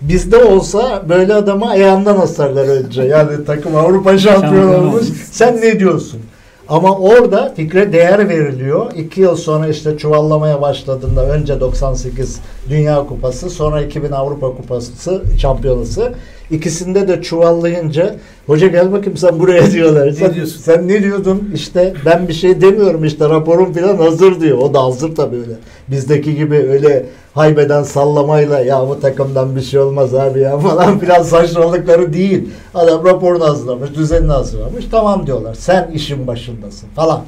[0.00, 3.02] Bizde olsa böyle adamı ayağından asarlar önce.
[3.02, 4.94] Yani takım Avrupa şampiyonu Şampiyon olmuş.
[4.94, 5.08] olmuş.
[5.32, 6.20] Sen ne diyorsun?
[6.68, 8.92] Ama orada fikre değer veriliyor.
[8.96, 16.12] İki yıl sonra işte çuvallamaya başladığında önce 98 Dünya Kupası sonra 2000 Avrupa Kupası şampiyonası.
[16.52, 18.14] İkisinde de çuvallayınca
[18.46, 20.06] hoca gel bakayım sen buraya diyorlar.
[20.06, 20.60] Ne sen, diyorsun?
[20.60, 21.50] sen ne diyordun?
[21.54, 24.58] İşte ben bir şey demiyorum işte raporum falan hazır diyor.
[24.58, 25.54] O da hazır tabii öyle.
[25.88, 31.22] Bizdeki gibi öyle haybeden sallamayla ya bu takımdan bir şey olmaz abi ya falan filan
[31.22, 32.48] saçmalıkları değil.
[32.74, 34.84] Adam raporunu hazırlamış, düzenini hazırlamış.
[34.90, 35.54] Tamam diyorlar.
[35.54, 37.22] Sen işin başındasın falan.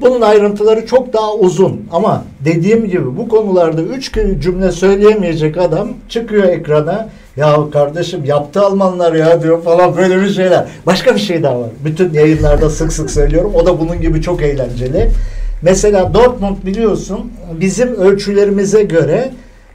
[0.00, 6.44] Bunun ayrıntıları çok daha uzun ama dediğim gibi bu konularda üç cümle söyleyemeyecek adam çıkıyor
[6.44, 10.66] ekrana ya kardeşim yaptı Almanlar ya diyor falan böyle bir şeyler.
[10.86, 11.70] Başka bir şey daha var.
[11.84, 13.52] Bütün yayınlarda sık sık söylüyorum.
[13.54, 15.10] O da bunun gibi çok eğlenceli.
[15.62, 19.32] Mesela Dortmund biliyorsun bizim ölçülerimize göre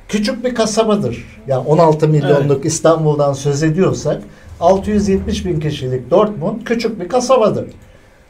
[0.07, 1.25] küçük bir kasabadır.
[1.47, 4.21] Yani 16 milyonluk İstanbul'dan söz ediyorsak
[4.59, 7.65] 670 bin kişilik Dortmund küçük bir kasabadır.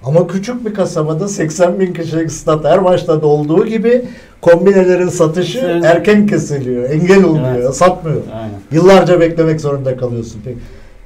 [0.03, 4.05] Ama küçük bir kasabada 80 bin kişilik stat her maçta da olduğu gibi
[4.41, 5.85] kombinelerin satışı Evet.
[5.85, 6.89] erken kesiliyor.
[6.89, 7.55] Engel oluyor.
[7.55, 7.75] Evet.
[7.75, 8.21] Satmıyor.
[8.33, 8.59] Aynen.
[8.71, 10.41] Yıllarca beklemek zorunda kalıyorsun.
[10.45, 10.57] Peki,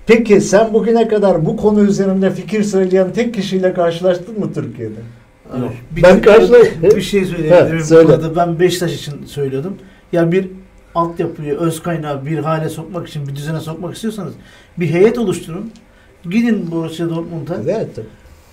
[0.07, 4.99] peki sen bugüne kadar bu konu üzerinde fikir söyleyen tek kişiyle karşılaştın mı Türkiye'de?
[5.59, 5.71] Yok.
[5.91, 6.53] Bir, Ben karşı-
[6.95, 7.79] bir şey söyleyebilirim.
[7.79, 8.07] Bu söyle.
[8.15, 8.35] konuda.
[8.35, 9.73] Ben Beşiktaş için söylüyordum.
[10.13, 10.47] Ya bir
[10.95, 14.33] altyapıyı, öz kaynağı bir hale sokmak için, bir düzene sokmak istiyorsanız
[14.77, 15.71] bir heyet oluşturun.
[16.29, 17.89] Gidin Borussia Dortmund'a, Evet.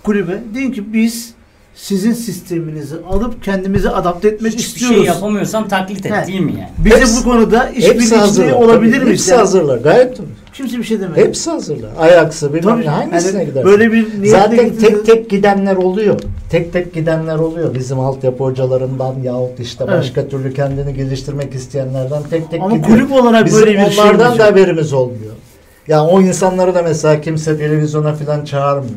[0.03, 0.39] kulübe.
[0.55, 1.33] Deyin ki biz
[1.75, 4.97] sizin sisteminizi alıp kendimize adapte etmek Hiçbir istiyoruz.
[4.97, 6.27] şey yapamıyorsan taklit et He.
[6.27, 6.69] değil mi yani?
[6.85, 7.69] Bize Hepsi- bu konuda
[8.19, 8.51] hazırlar.
[8.51, 9.09] olabilir miyiz?
[9.09, 9.77] Hepsi Yani hazırlar.
[9.77, 10.27] Gayet tabii.
[10.53, 11.19] Kimse bir şey demedi.
[11.21, 11.89] Hepsi hazırlar.
[11.99, 13.65] Ayaksı bilmem ne hangisine yani gider?
[13.65, 14.81] Böyle bir Zaten gidiyor.
[14.91, 16.19] tek tek gidenler oluyor.
[16.49, 17.75] Tek tek gidenler oluyor.
[17.75, 19.97] Bizim altyapı hocalarından yahut işte Evet.
[19.99, 22.97] başka türlü kendini geliştirmek isteyenlerden tek tek Ama gidiyor.
[22.97, 25.33] kulüp olarak Bizim böyle bir şey onlardan da haberimiz olmuyor.
[25.87, 28.95] Yani o insanları da mesela kimse televizyona falan çağırmıyor.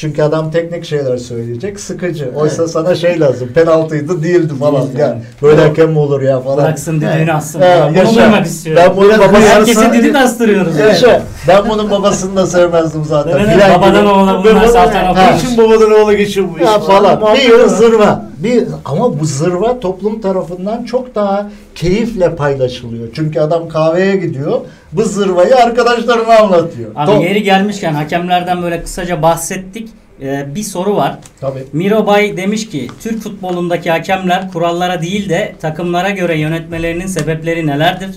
[0.00, 1.80] Çünkü adam teknik şeyler söyleyecek.
[1.80, 2.30] Sıkıcı.
[2.36, 2.72] Oysa Evet.
[2.72, 3.48] sana şey lazım.
[3.54, 4.82] Penaltıydı değildi falan.
[4.86, 5.42] Değildi, Yani evet.
[5.42, 6.56] böyle hakem mi olur ya falan.
[6.58, 7.28] Bıraksın Evet.
[7.28, 7.60] assın.
[7.60, 7.88] He, falan.
[7.90, 8.14] Bunu yaşa.
[8.14, 8.82] duymak istiyorum.
[8.86, 10.78] Ben bunun Biraz babası Herkese düdük astırıyoruz.
[10.78, 10.88] yani.
[10.88, 11.22] Yaşa.
[11.48, 13.36] Ben bunun babasını da sevmezdim zaten.
[13.38, 14.12] Evet, Filan babadan gibi.
[14.12, 15.32] oğula bunlar zaten Ha.
[15.32, 16.64] Geçin babadan oğla geçiyor bu iş.
[16.64, 17.20] Ya falan.
[17.20, 18.30] Muhabbet Bir zırva.
[18.38, 23.08] Bir, ama bu zırva toplum tarafından çok daha keyifle paylaşılıyor.
[23.14, 24.60] Çünkü adam kahveye gidiyor.
[24.92, 26.90] Bu zırvayı arkadaşlarına anlatıyor.
[26.96, 29.88] Abi Top- yeri gelmişken hakemlerden böyle kısaca bahsettik.
[30.22, 31.18] Ee, bir soru var.
[31.40, 31.64] Tabii.
[31.72, 38.10] Miro Bay demiş ki Türk futbolundaki hakemler kurallara değil de takımlara göre yönetmelerinin sebepleri nelerdir?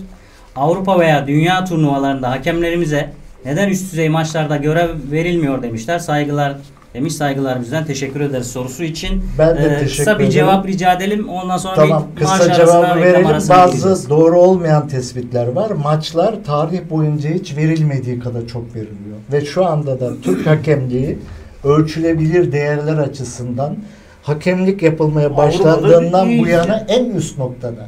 [0.55, 3.09] Avrupa veya dünya turnuvalarında hakemlerimize
[3.45, 5.99] neden üst düzey maçlarda görev verilmiyor demişler.
[5.99, 6.53] Saygılar
[6.93, 9.23] demiş saygılar bizden teşekkür ederiz sorusu için.
[9.37, 11.29] Ben de Ee, teşekkür Kısa bir cevap rica edelim.
[11.29, 13.25] Ondan sonra Tamam bir kısa cevabı verelim.
[13.49, 14.09] Bazı gireceğiz.
[14.09, 15.71] doğru olmayan tespitler var.
[15.71, 19.17] Maçlar tarih boyunca hiç verilmediği kadar çok veriliyor.
[19.31, 21.19] Ve şu anda da Türk hakemliği
[21.63, 23.75] ölçülebilir değerler açısından
[24.23, 27.87] hakemlik yapılmaya başlandığından bu yana en üst noktada.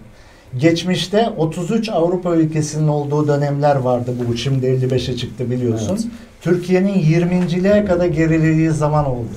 [0.59, 4.37] Geçmişte 33 Avrupa ülkesinin olduğu dönemler vardı bu.
[4.37, 5.93] Şimdi 55'e çıktı biliyorsun.
[5.93, 6.05] Evet.
[6.41, 9.35] Türkiye'nin 20.liğe kadar gerilediği zaman oldu.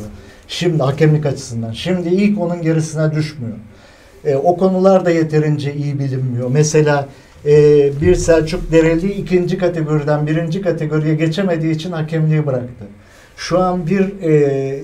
[0.48, 1.72] Şimdi hakemlik açısından.
[1.72, 3.56] Şimdi ilk onun gerisine düşmüyor.
[4.24, 6.50] E, o konular da yeterince iyi bilinmiyor.
[6.50, 7.08] Mesela
[7.46, 7.52] e,
[8.00, 12.84] bir Selçuk Dereli ikinci kategoriden birinci kategoriye geçemediği için hakemliği bıraktı.
[13.36, 14.32] Şu an bir e,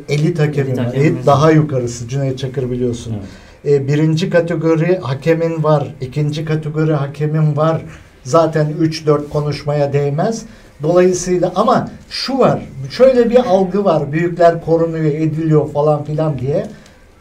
[0.09, 2.09] elit hakemi Elit Elit daha yukarısı.
[2.09, 3.12] Cüneyt Çakır biliyorsun.
[3.18, 3.29] Evet.
[3.66, 5.94] E, birinci kategori hakemin var.
[6.00, 7.83] ikinci kategori hakemin var.
[8.24, 10.42] Zaten 3-4 konuşmaya değmez.
[10.83, 12.62] Dolayısıyla ama şu var.
[12.90, 14.12] Şöyle bir algı var.
[14.12, 16.66] Büyükler korunuyor, ediliyor falan filan diye.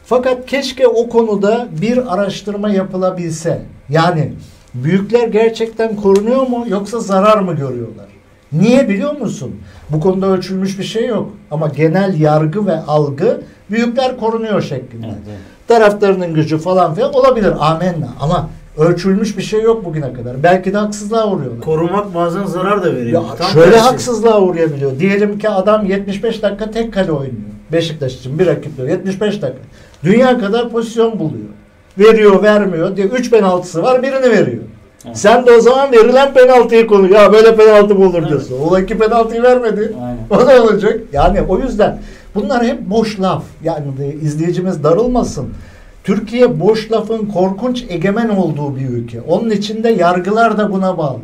[0.04, 3.62] Fakat keşke o konuda bir araştırma yapılabilse.
[3.88, 4.32] Yani
[4.74, 8.06] büyükler gerçekten korunuyor mu yoksa zarar mı görüyorlar?
[8.52, 9.56] Niye biliyor musun?
[9.90, 11.32] Bu konuda ölçülmüş bir şey yok.
[11.50, 15.06] Ama genel yargı ve algı büyükler korunuyor şeklinde.
[15.06, 15.53] Evet, evet.
[15.68, 17.52] Taraftarının gücü falan filan olabilir.
[17.60, 18.08] Amenna.
[18.20, 18.48] Ama
[18.78, 20.42] ölçülmüş bir şey yok bugüne kadar.
[20.42, 21.60] Belki de haksızlığa uğruyorlar.
[21.60, 23.22] Korumak bazen zarar da Ya veriyor.
[23.38, 23.84] Tam şöyle tersi.
[23.84, 24.98] haksızlığa uğrayabiliyor.
[24.98, 27.34] Diyelim ki adam 75 dakika tek kale oynuyor.
[27.72, 28.88] Beşiktaş için bir rakip diyor.
[28.88, 29.62] 75 dakika.
[30.04, 31.44] Dünya kadar pozisyon buluyor.
[31.98, 34.62] Veriyor vermiyor diye 3 penaltısı var birini veriyor.
[35.06, 35.18] Evet.
[35.18, 37.12] Sen de o zaman verilen penaltıyı konu.
[37.12, 38.28] Ya böyle penaltı mı olur Evet.
[38.28, 38.56] diyorsun.
[38.70, 39.92] O iki penaltıyı vermedi.
[40.04, 40.18] Aynen.
[40.44, 41.00] O da olacak.
[41.12, 41.98] Yani o yüzden
[42.34, 43.44] bunlar hep boş laf.
[43.64, 43.86] Yani
[44.22, 45.48] izleyicimiz darılmasın.
[46.04, 49.20] Türkiye boş lafın korkunç egemen olduğu bir ülke.
[49.20, 51.20] Onun içinde yargılar da buna bağlı.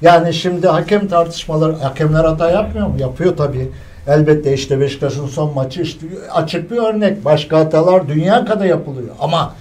[0.00, 2.94] Yani şimdi hakem tartışmaları, hakemler hata yapmıyor mu?
[2.98, 3.68] Yapıyor tabii.
[4.08, 7.24] Elbette işte Beşiktaş'ın son maçı işte açık bir örnek.
[7.24, 9.08] Başka hatalar dünya kadar yapılıyor.
[9.20, 9.54] Ama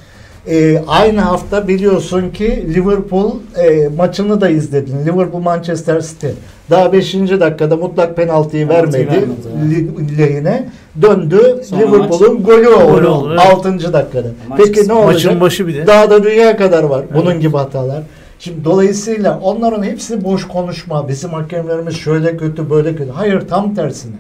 [0.48, 5.06] e, aynı hafta biliyorsun ki Liverpool e, maçını da izledin.
[5.06, 6.28] Liverpool Manchester City.
[6.70, 7.14] Daha 5.
[7.14, 10.70] dakikada mutlak penaltıyı vermedi vermedi, lehine.
[11.02, 11.62] Döndü.
[11.74, 12.92] Liverpool'un golü oldu.
[12.94, 13.54] Golü oldu, evet.
[13.54, 13.94] 6.
[13.94, 14.28] dakikada.
[14.50, 15.26] Maç Peki ne olacak?
[15.26, 15.88] Maçın başı bir de.
[15.88, 17.06] Daha da dünya kadar var.
[17.14, 17.42] Bunun Evet.
[17.42, 18.04] gibi hatalar.
[18.40, 21.08] Şimdi dolayısıyla onların hepsi boş konuşma.
[21.08, 23.12] Bizim hakemlerimiz şöyle kötü böyle kötü.
[23.12, 24.16] Hayır tam tersine.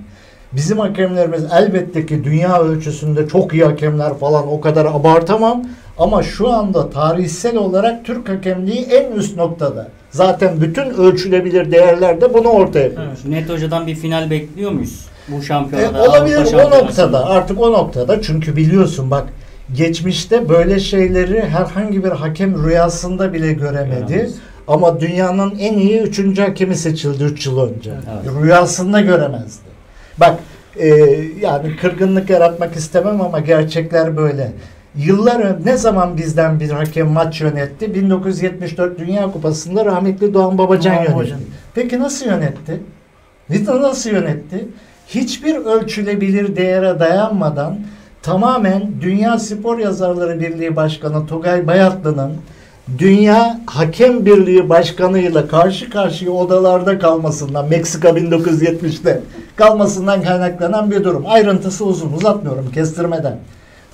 [0.53, 5.63] Bizim hakemlerimiz elbette ki dünya ölçüsünde çok iyi hakemler falan o kadar abartamam.
[5.97, 9.87] Ama şu anda tarihsel olarak Türk hakemliği en üst noktada.
[10.11, 13.03] Zaten bütün ölçülebilir değerler de bunu ortaya koyuyor.
[13.07, 13.25] Evet.
[13.25, 15.05] Net Hoca'dan bir final bekliyor muyuz?
[15.27, 16.03] Bu E, şampiyonada.
[16.09, 19.23] olabilir Avrupa o noktada artık o noktada çünkü biliyorsun bak
[19.75, 24.07] geçmişte böyle şeyleri herhangi bir hakem rüyasında bile göremedi.
[24.13, 24.35] Göremez.
[24.67, 27.91] Ama dünyanın en iyi üçüncü hakemi seçildi 3 yıl önce.
[27.91, 28.35] Evet.
[28.43, 29.67] Rüyasında göremezdi.
[30.17, 30.35] Bak
[30.79, 30.87] e,
[31.41, 34.51] yani kırgınlık yaratmak istemem ama gerçekler böyle.
[34.97, 37.95] Yıllar ne zaman bizden bir hakem maç yönetti?
[37.95, 41.15] 1974 Dünya Kupası'nda rahmetli Doğan Babacan Doğan yönetti.
[41.15, 41.39] Babacan.
[41.75, 42.81] Peki nasıl yönetti?
[43.67, 44.67] Nasıl yönetti?
[45.07, 47.77] Hiçbir ölçülebilir değere dayanmadan
[48.21, 52.33] tamamen Dünya Spor Yazarları Birliği Başkanı Tugay Bayatlı'nın
[52.97, 59.21] Dünya Hakem Birliği Başkanı'yla karşı karşıya odalarda kalmasından Meksika 1970'te
[59.55, 61.23] kalmasından kaynaklanan bir durum.
[61.27, 63.37] Ayrıntısı uzun uzatmıyorum kestirmeden.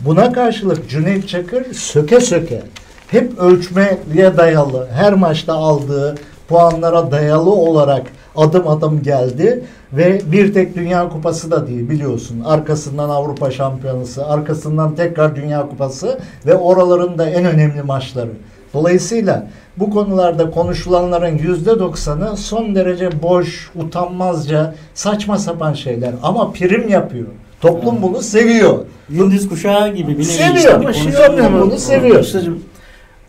[0.01, 2.61] Buna karşılık Cüneyt Çakır söke söke
[3.07, 6.15] hep ölçmeye dayalı her maçta aldığı
[6.47, 8.03] puanlara dayalı olarak
[8.35, 12.41] adım adım geldi ve bir tek Dünya Kupası da değil biliyorsun.
[12.45, 18.31] Arkasından Avrupa Şampiyonası, arkasından tekrar Dünya Kupası ve oraların da en önemli maçları.
[18.73, 26.11] Dolayısıyla bu konularda konuşulanların yüzde doksanı son derece boş, utanmazca, saçma sapan şeyler.
[26.23, 27.27] Ama prim yapıyor.
[27.63, 28.85] Toplum bunu seviyor.
[29.09, 30.73] Gündüz kuşağı gibi bir Seviyor.
[30.73, 32.19] Ama şey yapmıyor bunu, seviyor.
[32.19, 32.63] Ustacığım,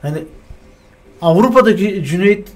[0.03, 0.19] hani
[1.23, 2.49] Avrupa'daki Cüneyt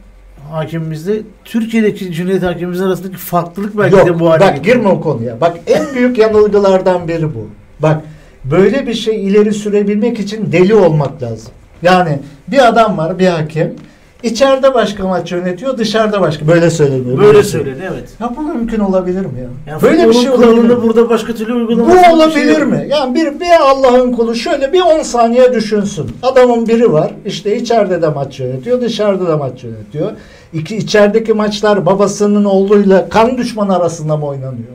[0.51, 1.13] hakemimizle
[1.45, 5.41] Türkiye'deki Cüneyt hakemimizin arasındaki farklılık belki Yok de bu hale bak girme o konuya.
[5.41, 7.49] Bak en büyük yanılgılardan biri bu.
[7.81, 8.01] Bak
[8.45, 11.51] böyle bir şey ileri sürebilmek için deli olmak lazım.
[11.83, 13.73] Yani bir adam var bir hakem.
[14.23, 16.49] İçeride başka maç yönetiyor dışarıda başka.
[16.49, 17.19] Böyle söyleniyor.
[17.19, 18.09] Böyle söyledi evet.
[18.21, 19.49] Ya bu mümkün olabilir mi ya?
[19.73, 20.83] Yani böyle bir şey olabilir mi?
[20.83, 22.69] burada başka türlü Bu uygulaması bir olabilir şey yok.
[22.71, 22.87] mi?
[22.91, 26.11] Yani bir, bir Allah'ın kulu şöyle bir 10 saniye düşünsün.
[26.23, 27.11] Adamın biri var.
[27.27, 30.13] işte içeride de maç yönetiyor, dışarıda da maç yönetiyor.
[30.53, 34.73] İki içerideki maçlar babasının oğluyla kan düşmanı arasında mı oynanıyor?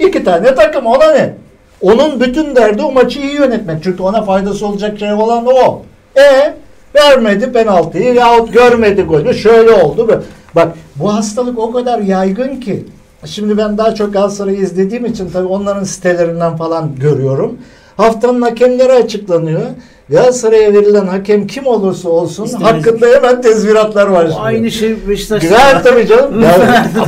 [0.00, 1.34] İki tane takım ona ne?
[1.80, 3.82] Onun bütün derdi o maçı iyi yönetmek.
[3.84, 5.82] Çünkü ona faydası olacak şey olan o.
[6.16, 6.54] E
[6.94, 10.08] vermedi penaltıyı yahut görmedi golü şöyle oldu.
[10.08, 10.20] böyle.
[10.54, 12.84] Bak bu hastalık o kadar yaygın ki.
[13.24, 17.58] Şimdi ben daha çok Galatasaray'ı izlediğim için tabii onların sitelerinden falan görüyorum.
[17.96, 19.62] Haftanın hakemleri açıklanıyor.
[20.08, 24.26] Galatasaray'a verilen hakem kim olursa olsun İstemez- hakkında hemen tezviratlar var.
[24.26, 24.40] Şimdi.
[24.40, 25.48] aynı şey Beşiktaş'ta.
[25.48, 26.42] Güzel tabii canım.
[26.42, 26.56] Ya,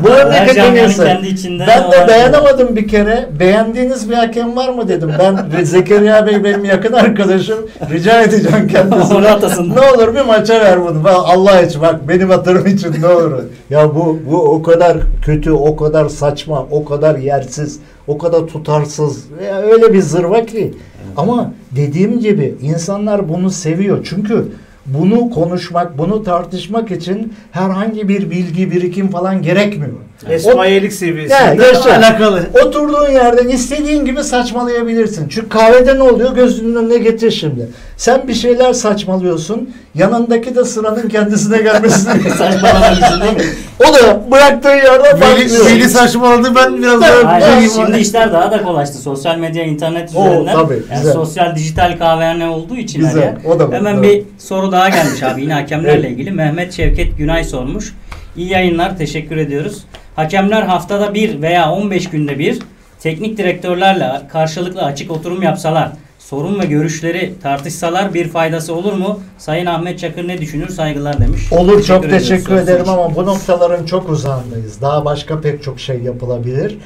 [0.05, 1.07] bu insanı.
[1.07, 3.29] kendi içinde Ben de dayanamadım bir kere.
[3.41, 5.13] Beğendiğiniz bir hakem var mı dedim.
[5.19, 7.59] Ben Zekeriya Bey benim yakın arkadaşım.
[7.91, 9.75] Rica edeceğim kendisine.
[9.75, 11.05] Ne olur bir maça ver bunu.
[11.05, 13.33] Ben Allah için bak benim hatırım için ne olur.
[13.71, 19.25] Ya bu bu o kadar kötü, o kadar saçma, o kadar yersiz, o kadar tutarsız.
[19.47, 20.75] Ya öyle bir zırva ki.
[21.17, 24.07] Ama dediğim gibi insanlar bunu seviyor.
[24.11, 24.49] Çünkü
[24.87, 29.93] bunu konuşmak, bunu tartışmak için herhangi bir bilgi, birikim falan gerekmiyor.
[30.31, 31.97] Esmayelik seviyesinde Ya, yaşa.
[31.97, 32.43] alakalı.
[32.65, 35.29] Oturduğun yerden istediğin gibi saçmalayabilirsin.
[35.29, 36.35] Çünkü kahvede ne oluyor?
[36.35, 37.69] Gözünün önüne getir şimdi.
[37.97, 39.71] Sen bir şeyler saçmalıyorsun.
[39.95, 43.43] Yanındaki de sıranın kendisine gelmesini Saçmalamışsın değil mi?
[43.91, 45.67] O da bıraktığı yerden başlıyor.
[45.67, 47.69] Veli saçmaladı ben biraz daha Aynen.
[47.69, 48.99] Şimdi işler daha da kolaştı.
[48.99, 50.53] Sosyal medya, internet Oo, üzerinden.
[50.55, 51.13] tabii, yani güzel.
[51.13, 53.35] sosyal dijital kahvehane olduğu için Güzel, her yer.
[53.45, 54.03] o da Hemen doğru.
[54.03, 55.43] bir soru daha gelmiş abi.
[55.43, 56.11] Yine hakemlerle Evet.
[56.11, 56.31] ilgili.
[56.31, 57.95] Mehmet Şevket Günay sormuş.
[58.37, 58.99] İyi yayınlar.
[58.99, 59.85] Teşekkür ediyoruz.
[60.17, 62.59] Hakemler haftada bir veya 15 günde bir
[63.01, 69.21] teknik direktörlerle karşılıklı açık oturum yapsalar, sorun ve görüşleri tartışsalar bir faydası olur mu?
[69.39, 70.69] Sayın Ahmet Çakır ne düşünür?
[70.69, 71.53] Saygılar demiş.
[71.53, 74.81] Olur çok ediyoruz teşekkür sorusu ederim ama bu noktaların çok uzağındayız.
[74.81, 76.79] Daha başka pek çok şey yapılabilir.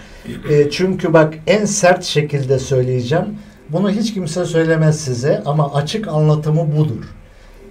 [0.50, 3.24] E, çünkü bak en sert şekilde söyleyeceğim.
[3.68, 7.04] Bunu hiç kimse söylemez size ama açık anlatımı budur.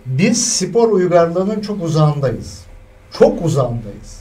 [0.05, 2.68] Biz spor uygarlığının çok uzağındayız.
[3.17, 4.19] Çok uzağındayız.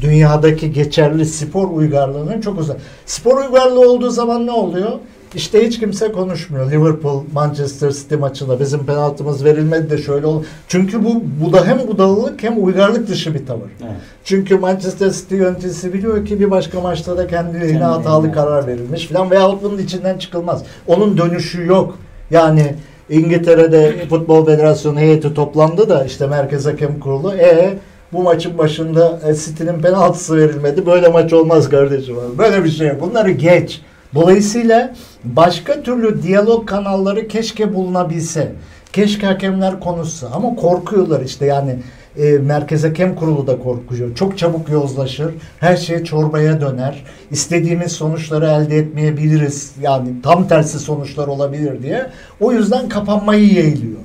[0.00, 2.76] Dünyadaki geçerli spor uygarlığının çok uzak.
[3.06, 4.92] Spor uygarlığı olduğu zaman ne oluyor?
[5.34, 6.70] İşte hiç kimse konuşmuyor.
[6.70, 10.44] Liverpool, Manchester City maçında bizim penaltımız verilmedi de şöyle oldu.
[10.68, 13.70] Çünkü bu bu da hem budalılık hem uygarlık dışı bir tavır.
[13.82, 13.92] Evet.
[14.24, 18.66] Çünkü Manchester City yöneticisi biliyor ki bir başka maçta da kendi lehine Kendi hatalı karar
[18.66, 20.62] verilmiş falan veyahut bunun içinden çıkılmaz.
[20.86, 21.98] Onun dönüşü yok.
[22.30, 22.74] Yani
[23.10, 27.34] İngiltere'de Futbol Federasyonu heyeti toplandı da işte Merkez Hakem Kurulu.
[27.34, 27.78] E
[28.12, 30.86] bu maçın başında e, City'nin penaltısı verilmedi.
[30.86, 32.16] Böyle maç olmaz kardeşim.
[32.38, 33.00] Böyle bir şey yok.
[33.00, 33.80] Bunları geç.
[34.14, 34.94] Dolayısıyla
[35.24, 38.52] başka türlü diyalog kanalları keşke bulunabilse.
[38.92, 41.76] Keşke hakemler konuşsa ama korkuyorlar işte yani
[42.18, 44.14] e, Merkez Hakem Kurulu da korkuyor.
[44.14, 45.34] Çok çabuk yozlaşır.
[45.60, 47.04] Her şey çorbaya döner.
[47.30, 49.72] İstediğimiz sonuçları elde etmeyebiliriz.
[49.82, 52.06] Yani tam tersi sonuçlar olabilir diye.
[52.40, 53.98] O yüzden kapanmayı yeğliyor.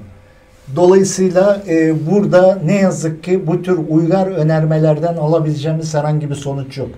[0.76, 6.90] Dolayısıyla e, burada ne yazık ki bu tür uygar önermelerden alabileceğimiz herhangi bir sonuç yok.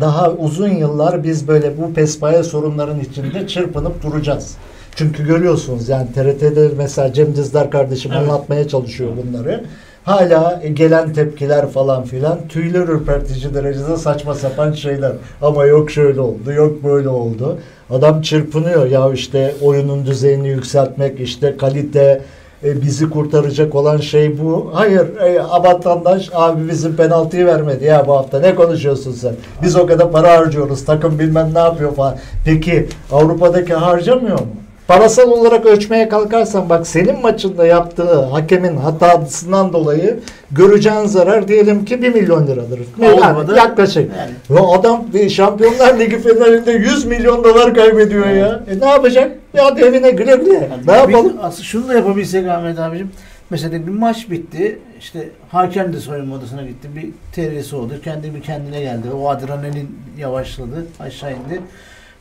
[0.00, 4.56] Daha uzun yıllar biz böyle bu pespaya sorunların içinde çırpınıp duracağız.
[4.96, 8.22] Çünkü görüyorsunuz yani TRT'de mesela Cem Dizdar kardeşim Evet.
[8.22, 9.64] anlatmaya çalışıyor bunları.
[10.04, 15.12] Hala e, gelen tepkiler falan filan tüyler ürpertici derecede saçma sapan şeyler.
[15.42, 17.58] Ama yok şöyle oldu, yok böyle oldu.
[17.90, 22.22] Adam çırpınıyor ya işte oyunun düzeyini yükseltmek, işte kalite,
[22.64, 24.70] e, bizi kurtaracak olan şey bu.
[24.74, 28.40] Hayır, e, vatandaş abi bizim penaltıyı vermedi ya bu hafta.
[28.40, 29.34] Ne konuşuyorsun sen?
[29.62, 30.84] Biz o kadar para harcıyoruz.
[30.84, 32.16] Takım bilmem ne yapıyor falan.
[32.44, 34.46] Peki Avrupa'daki harcamıyor mu?
[34.88, 40.20] Parasal olarak ölçmeye kalkarsan bak senin maçında yaptığı hakemin hatasından dolayı
[40.50, 42.80] göreceğin zarar diyelim ki 1 milyon liradır.
[43.00, 44.10] Yani Avrupa'da- yaklaşık.
[44.18, 44.60] Yani.
[44.60, 48.62] Ya adam Şampiyonlar Ligi finalinde 100 milyon dolar kaybediyor ya.
[48.70, 49.32] E ne yapacak?
[49.54, 50.68] Ya evine güle güle.
[50.86, 51.32] Ne yapalım?
[51.42, 53.10] Aslında şunu da yapabilsek Ahmet abicim.
[53.50, 54.78] Mesela bir maç bitti.
[55.00, 56.88] İşte hakem de soyunma odasına gitti.
[56.96, 57.94] Bir terisi oldu.
[58.04, 59.08] Kendi bir kendine geldi.
[59.22, 60.86] O adrenalin yavaşladı.
[61.00, 61.60] Aşağı indi.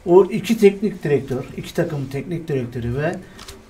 [0.05, 3.15] O iki teknik direktör, iki takım teknik direktörü ve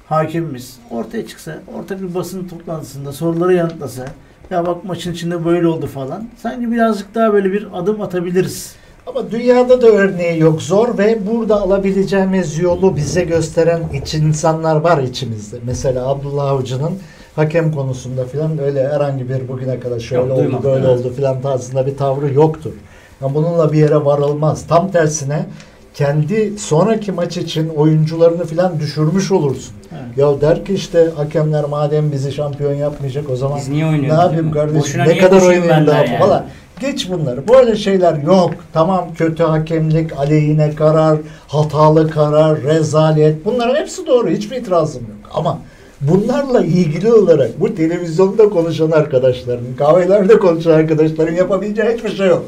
[0.07, 4.05] hakemimiz ortaya çıksa, orta bir basın toplantısında soruları yanıtlasa,
[4.49, 6.27] ya bak maçın içinde böyle oldu falan.
[6.37, 8.75] Sanki birazcık daha böyle bir adım atabiliriz.
[9.07, 10.61] Ama dünyada da örneği yok.
[10.61, 15.57] Zor ve burada alabileceğimiz yolu bize gösteren iç insanlar var içimizde.
[15.65, 16.91] Mesela Abdullah Avcı'nın
[17.35, 20.99] hakem konusunda filan öyle herhangi bir bugüne kadar şöyle Yok, oldu böyle evet.
[20.99, 22.73] oldu filan tarzında bir tavrı yoktur.
[23.21, 24.67] Ama bununla bir yere varılmaz.
[24.67, 25.45] Tam tersine
[25.93, 29.73] kendi sonraki maç için oyuncularını filan düşürmüş olursun.
[29.91, 30.17] Evet.
[30.17, 34.17] Ya der ki işte hakemler madem bizi şampiyon yapmayacak o zaman Biz niye ne oynuyoruz?
[34.17, 34.51] yapayım değil mi?
[34.53, 36.19] kardeşim Boşuna ne kadar oynayayım daha yani.
[36.19, 36.45] falan.
[36.79, 37.47] Geç bunları.
[37.47, 38.51] Böyle şeyler yok.
[38.73, 41.17] Tamam kötü hakemlik, aleyhine karar,
[41.47, 43.45] hatalı karar, rezalet.
[43.45, 44.29] Bunların hepsi doğru.
[44.29, 45.31] Hiçbir itirazım yok.
[45.33, 45.59] Ama
[46.01, 52.43] bunlarla ilgili olarak bu televizyonda konuşan arkadaşların, kahvelerde konuşan arkadaşların yapabileceği hiçbir şey yok.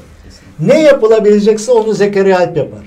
[0.59, 2.79] Ne yapılabilecekse onu Zekeriya Alp yapar.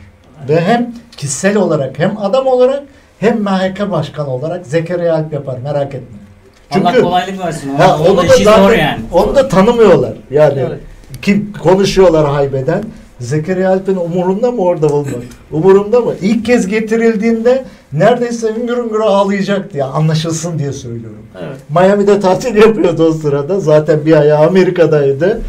[0.48, 2.82] Ve hem kişisel olarak hem adam olarak
[3.18, 5.58] hem MHK başkanı olarak Zekeriya Alp yapar.
[5.58, 6.16] Merak etme.
[6.70, 7.74] Allah kolaylık versin.
[7.74, 9.00] Ha, onu da da işi zor zaten, yani.
[9.12, 10.12] onu da tanımıyorlar.
[10.30, 10.80] Yani Evet.
[11.22, 12.84] kim konuşuyorlar haybeden.
[13.20, 15.14] Zekeriya Alp'in umurunda mı orada bulmak?
[15.52, 16.12] Umurunda mı?
[16.22, 21.22] İlk kez getirildiğinde neredeyse hüngür hüngür ağlayacaktı ya anlaşılsın diye söylüyorum.
[21.42, 21.56] Evet.
[21.74, 23.60] Miami'de tatil yapıyordu o sırada.
[23.60, 25.40] Zaten bir ayağı Amerika'daydı.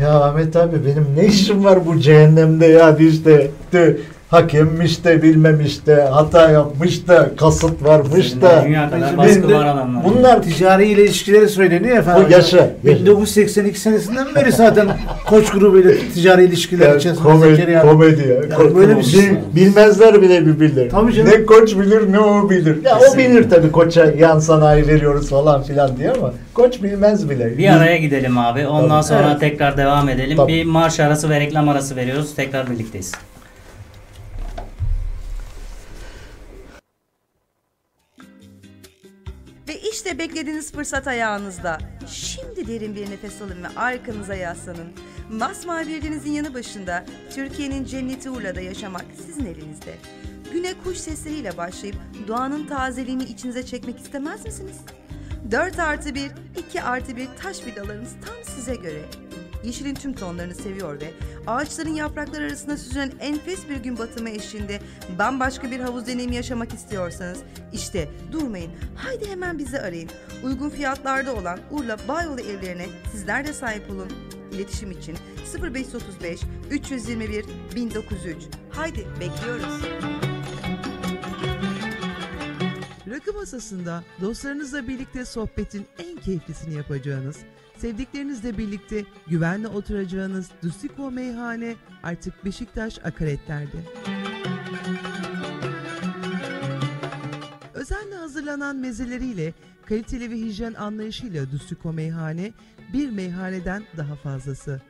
[0.00, 3.50] Ya Ahmet abi benim ne işim var bu cehennemde ya işte.
[3.72, 3.96] de-
[4.30, 8.62] hakemmiş de bilmemiş de hata yapmış da kasıt varmış da.
[8.66, 10.04] Dünya kadar Bizim baskı var adamlar.
[10.04, 12.24] Bunlar Ticari ilişkileri söyleniyor efendim.
[12.28, 12.70] Bu yaşa, yaşa.
[13.04, 14.88] 1982 senesinden beri zaten
[15.26, 18.34] koç grubuyla ticari ilişkiler Yani içerisinde komedi, Zekeriya- komedi ya.
[18.34, 20.90] Yani Ko- böyle bir bil- şey- bilmezler bile birbirlerini.
[20.90, 21.30] Tabii canım.
[21.32, 22.84] Ne koç bilir ne o bilir.
[22.84, 23.30] Ya o Kesinlikle.
[23.30, 27.58] bilir tabii koça yan sanayi veriyoruz falan filan diye ama koç bilmez bile.
[27.58, 28.66] Bir araya gidelim abi.
[28.66, 29.08] Ondan Tabii.
[29.08, 29.40] sonra Evet.
[29.40, 30.36] tekrar devam edelim.
[30.36, 30.52] Tabii.
[30.52, 32.34] Bir marş arası ve reklam arası veriyoruz.
[32.34, 33.12] Tekrar birlikteyiz.
[40.06, 41.78] İşte beklediğiniz fırsat ayağınızda.
[42.08, 44.92] Şimdi derin bir nefes alın ve arkanıza yaslanın.
[45.30, 47.04] Masmavi bir denizin yanı başında
[47.34, 49.94] Türkiye'nin cenneti Urla'da yaşamak sizin elinizde.
[50.52, 51.96] Güne kuş sesleriyle başlayıp
[52.28, 54.76] doğanın tazeliğini içinize çekmek istemez misiniz?
[55.50, 56.30] 4 artı 1,
[56.68, 59.02] 2 artı 1 taş vidalarımız tam size göre.
[59.66, 61.10] Yeşilin tüm tonlarını seviyor ve
[61.46, 64.80] ağaçların yaprakları arasında süzülen enfes bir gün batımı eşliğinde
[65.18, 67.38] bambaşka bir havuz deneyimi yaşamak istiyorsanız
[67.72, 68.70] işte durmayın.
[68.96, 70.10] Haydi hemen bizi arayın.
[70.44, 74.08] Uygun fiyatlarda olan Urla Bayolu evlerine sizler de sahip olun.
[74.52, 75.16] İletişim için
[75.62, 76.40] 0535
[76.70, 77.44] 321
[77.74, 78.36] 1903.
[78.70, 79.82] Haydi bekliyoruz.
[83.10, 87.36] Rakı masasında dostlarınızla birlikte sohbetin en keyiflisini yapacağınız,
[87.78, 93.76] sevdiklerinizle birlikte güvenle oturacağınız Dusiko Meyhane artık Beşiktaş Akaretler'de.
[97.74, 99.54] Özenle hazırlanan mezeleriyle,
[99.84, 102.52] kaliteli ve hijyen anlayışıyla Dusiko Meyhane
[102.92, 104.80] bir meyhaneden daha fazlası.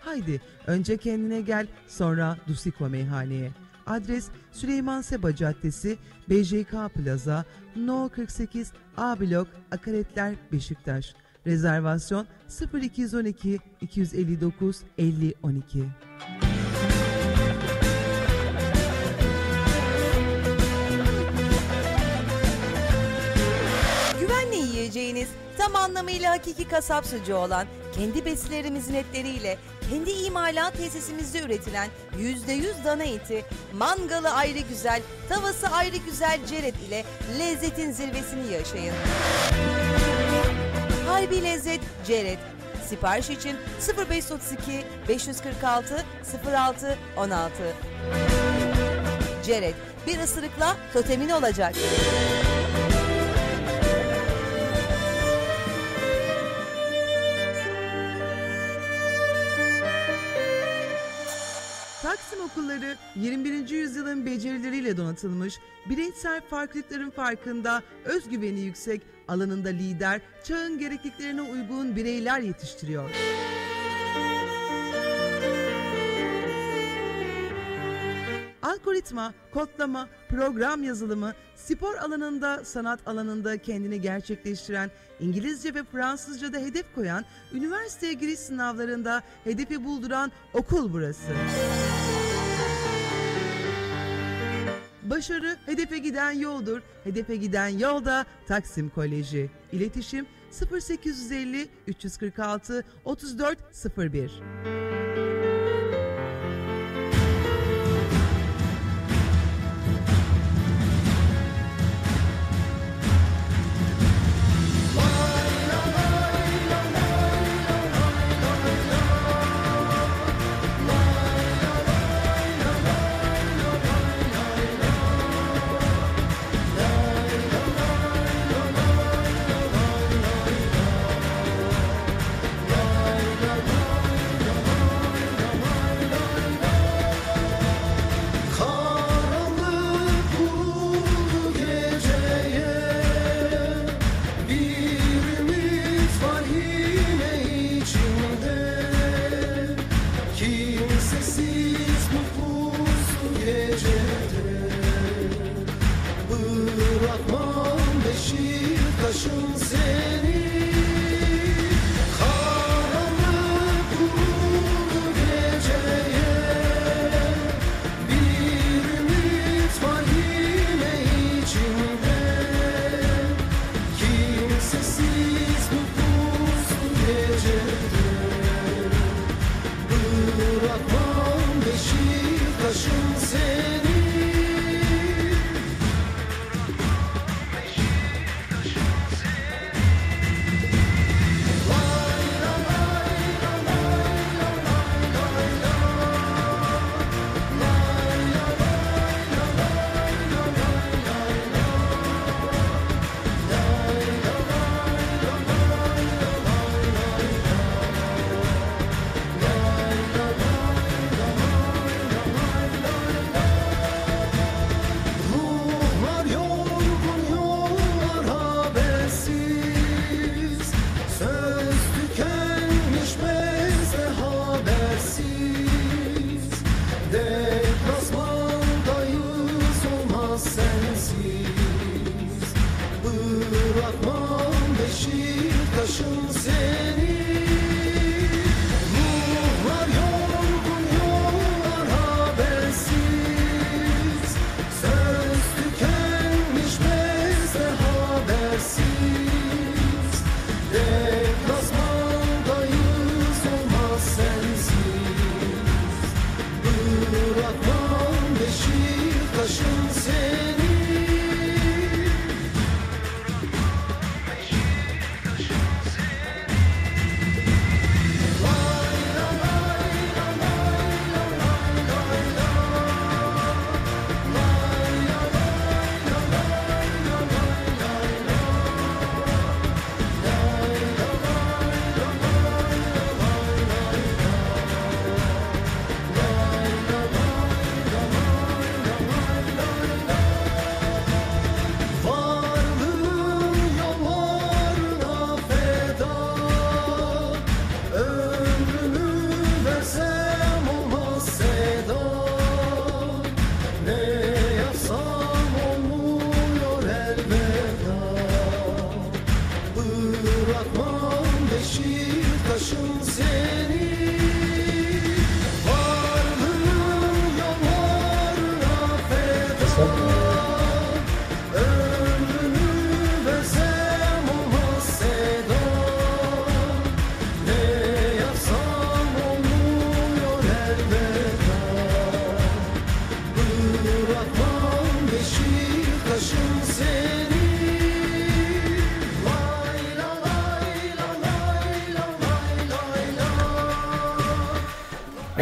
[0.00, 3.50] Haydi önce kendine gel sonra Dusiko Meyhane'ye.
[3.86, 5.98] Adres Süleyman Seba Caddesi,
[6.30, 7.44] BJK Plaza,
[7.76, 11.14] No 48 A Blok, Akaretler, Beşiktaş.
[11.46, 12.26] Rezervasyon
[12.74, 15.84] 0212 259 50 12.
[24.20, 25.28] Güvenle yiyeceğiniz,
[25.58, 29.58] tam anlamıyla hakiki kasap sucuğu olan, kendi besilerimizin etleriyle,
[29.90, 31.88] kendi imalat tesisimizde üretilen
[32.18, 37.04] %100 dana eti, mangalı ayrı güzel, tavası ayrı güzel ceret ile
[37.38, 38.94] lezzetin zirvesini yaşayın.
[41.20, 42.38] Haybi Lezzet Ceret.
[42.88, 43.56] Sipariş için
[44.08, 46.04] 0532 546
[46.52, 47.52] 06 16.
[49.44, 49.74] Ceret,
[50.06, 51.74] bir ısırıkla totemin olacak.
[62.50, 63.68] Okulları 21.
[63.68, 73.10] yüzyılın becerileriyle donatılmış, bireysel farklılıkların farkında, özgüveni yüksek, alanında lider, çağın gerekliliklerine uygun bireyler yetiştiriyor.
[78.62, 84.90] Algoritma, kodlama, program yazılımı, spor alanında, sanat alanında kendini gerçekleştiren,
[85.20, 91.32] İngilizce ve Fransızca'da hedef koyan, üniversiteye giriş sınavlarında hedefi bulduran okul burası.
[95.10, 96.80] Başarı hedefe giden yoldur.
[97.04, 99.50] Hedefe giden yolda Taksim Koleji.
[99.72, 100.26] İletişim
[100.80, 105.49] 0850 346 3401.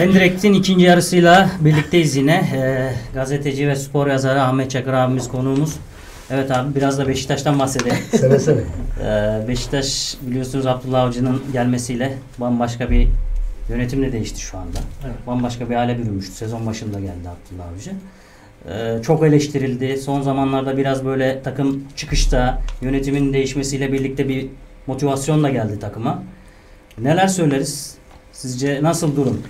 [0.09, 2.51] Endirekt'in ikinci yarısıyla birlikteyiz yine.
[2.55, 5.77] Ee, gazeteci ve spor yazarı Ahmet Çakır abimiz konuğumuz.
[6.31, 7.97] Evet abi biraz da Beşiktaş'tan bahsedelim.
[8.11, 8.61] Seve seve.
[9.05, 13.09] Ee, Beşiktaş biliyorsunuz Abdullah Avcı'nın gelmesiyle bambaşka bir
[13.69, 14.79] yönetim de değişti şu anda.
[15.07, 15.27] Evet.
[15.27, 16.33] Bambaşka bir hale bürünmüştü.
[16.33, 17.91] Sezon başında geldi Abdullah Avcı.
[18.69, 19.99] Ee, çok eleştirildi.
[19.99, 24.47] Son zamanlarda biraz böyle takım çıkışta yönetimin değişmesiyle birlikte bir
[24.87, 26.23] motivasyon da geldi takıma.
[26.99, 27.95] Neler söyleriz?
[28.33, 29.43] Sizce nasıl durum?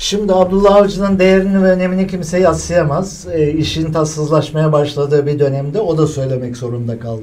[0.00, 3.26] Şimdi Abdullah Avcı'nın değerini ve önemini kimse yatsıyamaz.
[3.32, 7.22] E, işin tatsızlaşmaya başladığı bir dönemde o da söylemek zorunda kaldı.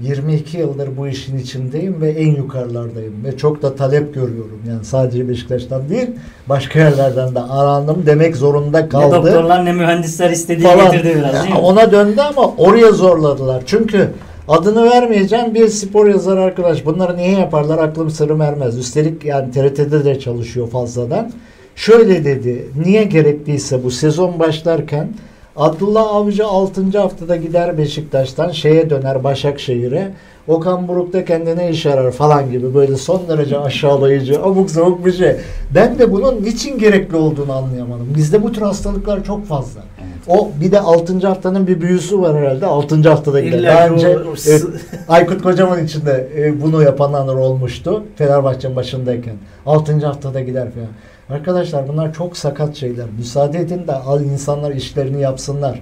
[0.00, 4.60] 22 yıldır bu işin içindeyim ve en yukarılardayım ve çok da talep görüyorum.
[4.68, 6.10] Yani sadece Beşiktaş'tan değil,
[6.48, 9.16] başka yerlerden de arandım demek zorunda Ne kaldı.
[9.16, 10.92] doktorlar ne mühendisler istediği falan.
[10.92, 11.60] getirdi biraz değil mi?
[11.60, 13.62] Ona döndü ama oraya zorladılar.
[13.66, 14.08] Çünkü
[14.48, 16.86] adını vermeyeceğim bir spor yazar arkadaş.
[16.86, 18.78] Bunları niye yaparlar aklım sırrım ermez.
[18.78, 21.30] Üstelik yani TRT'de de çalışıyor fazladan.
[21.80, 22.68] Şöyle dedi.
[22.84, 25.08] Niye gerekliyse bu sezon başlarken
[25.56, 26.98] Abdullah Avcı 6.
[26.98, 30.10] haftada gider Beşiktaş'tan şeye döner Başakşehir'e.
[30.48, 35.12] Okan Buruk da kendine iş arar falan gibi böyle son derece aşağılayıcı abuk sabuk bir
[35.12, 35.36] şey.
[35.74, 38.08] Ben de bunun niçin gerekli olduğunu anlayamadım.
[38.16, 39.80] Bizde bu tür hastalıklar çok fazla.
[40.28, 41.26] O bir de 6.
[41.26, 42.66] haftanın bir büyüsü var herhalde.
[42.66, 43.08] 6.
[43.08, 43.58] haftada gider.
[43.58, 44.64] İlla Daha o- önce o evet,
[45.08, 48.04] Aykut Kocaman için de e, bunu yapanlar olmuştu.
[48.16, 49.34] Fenerbahçe'nin başındayken.
[49.66, 50.06] 6.
[50.06, 50.88] haftada gider falan.
[51.32, 53.06] Arkadaşlar bunlar çok sakat şeyler.
[53.18, 55.80] Müsaade edin de al insanlar işlerini yapsınlar.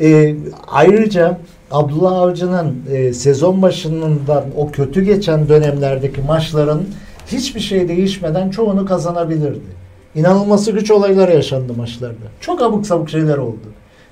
[0.00, 0.36] E,
[0.68, 1.38] ayrıca
[1.70, 6.88] Abdullah Avcı'nın e, sezon başından o kötü geçen dönemlerdeki maçların
[7.26, 9.76] hiçbir şey değişmeden çoğunu kazanabilirdi.
[10.14, 12.26] İnanılması güç olaylar yaşandı maçlarda.
[12.40, 13.66] Çok abuk sabuk şeyler oldu.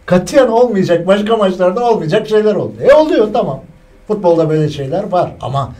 [0.07, 2.75] Katiyen olmayacak başka maçlarda olmayacak şeyler oldu.
[2.81, 3.61] E oluyor tamam.
[4.09, 5.73] Futbolda böyle şeyler var ama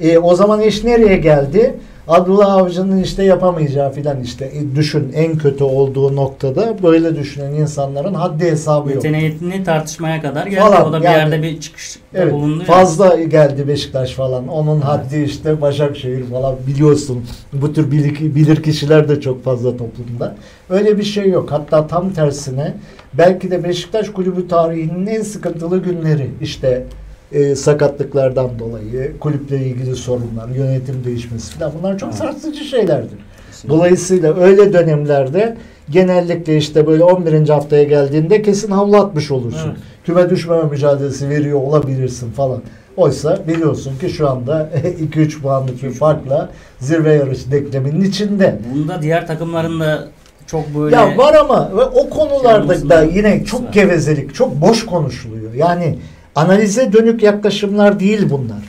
[0.00, 1.74] e, o zaman iş nereye geldi?
[2.08, 8.14] Abdullah Avcı'nın işte yapamayacağı filan işte E, düşün en kötü olduğu noktada böyle düşünen insanların
[8.14, 9.04] haddi hesabı yok.
[9.04, 10.60] Yeteneğini tartışmaya kadar geldi.
[10.60, 12.58] Falan, o da bir yani- yerde bir çıkışta Evet, bulundu.
[12.58, 12.64] ya.
[12.66, 14.48] fazla geldi Beşiktaş falan.
[14.48, 17.24] Onun haddi işte Başakşehir falan biliyorsun.
[17.52, 20.36] Bu tür bilir, bilir kişiler de çok fazla toplumda.
[20.70, 21.52] Öyle bir şey yok.
[21.52, 22.74] Hatta tam tersine
[23.14, 26.84] belki de Beşiktaş kulübü tarihinin en sıkıntılı günleri işte
[27.32, 33.18] e, sakatlıklardan dolayı, kulüple ilgili sorunlar, yönetim değişmesi falan bunlar çok sarsıcı şeylerdir.
[33.46, 33.76] Kesinlikle.
[33.78, 35.56] Dolayısıyla öyle dönemlerde
[35.90, 37.48] genellikle işte böyle 11.
[37.48, 39.68] haftaya geldiğinde kesin havlu atmış olursun.
[39.68, 39.80] Evet.
[40.04, 42.62] Küme düşmeme mücadelesi veriyor olabilirsin falan.
[42.96, 44.70] Oysa biliyorsun ki şu anda
[45.14, 48.58] 2-3 puanlık bir farkla zirve yarışı denkleminin içinde.
[48.74, 50.08] Bunda diğer takımların da
[50.46, 55.54] çok böyle Ya var ama o konularda da yine çok gevezelik, çok boş konuşuluyor.
[55.54, 55.98] Yani
[56.36, 58.62] analize dönük yaklaşımlar değil bunlar.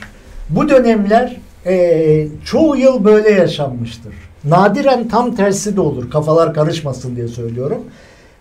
[0.50, 1.36] Bu dönemler
[1.66, 4.12] eee, çoğu yıl böyle yaşanmıştır.
[4.44, 6.10] Nadiren tam tersi de olur.
[6.10, 7.78] Kafalar karışmasın diye söylüyorum.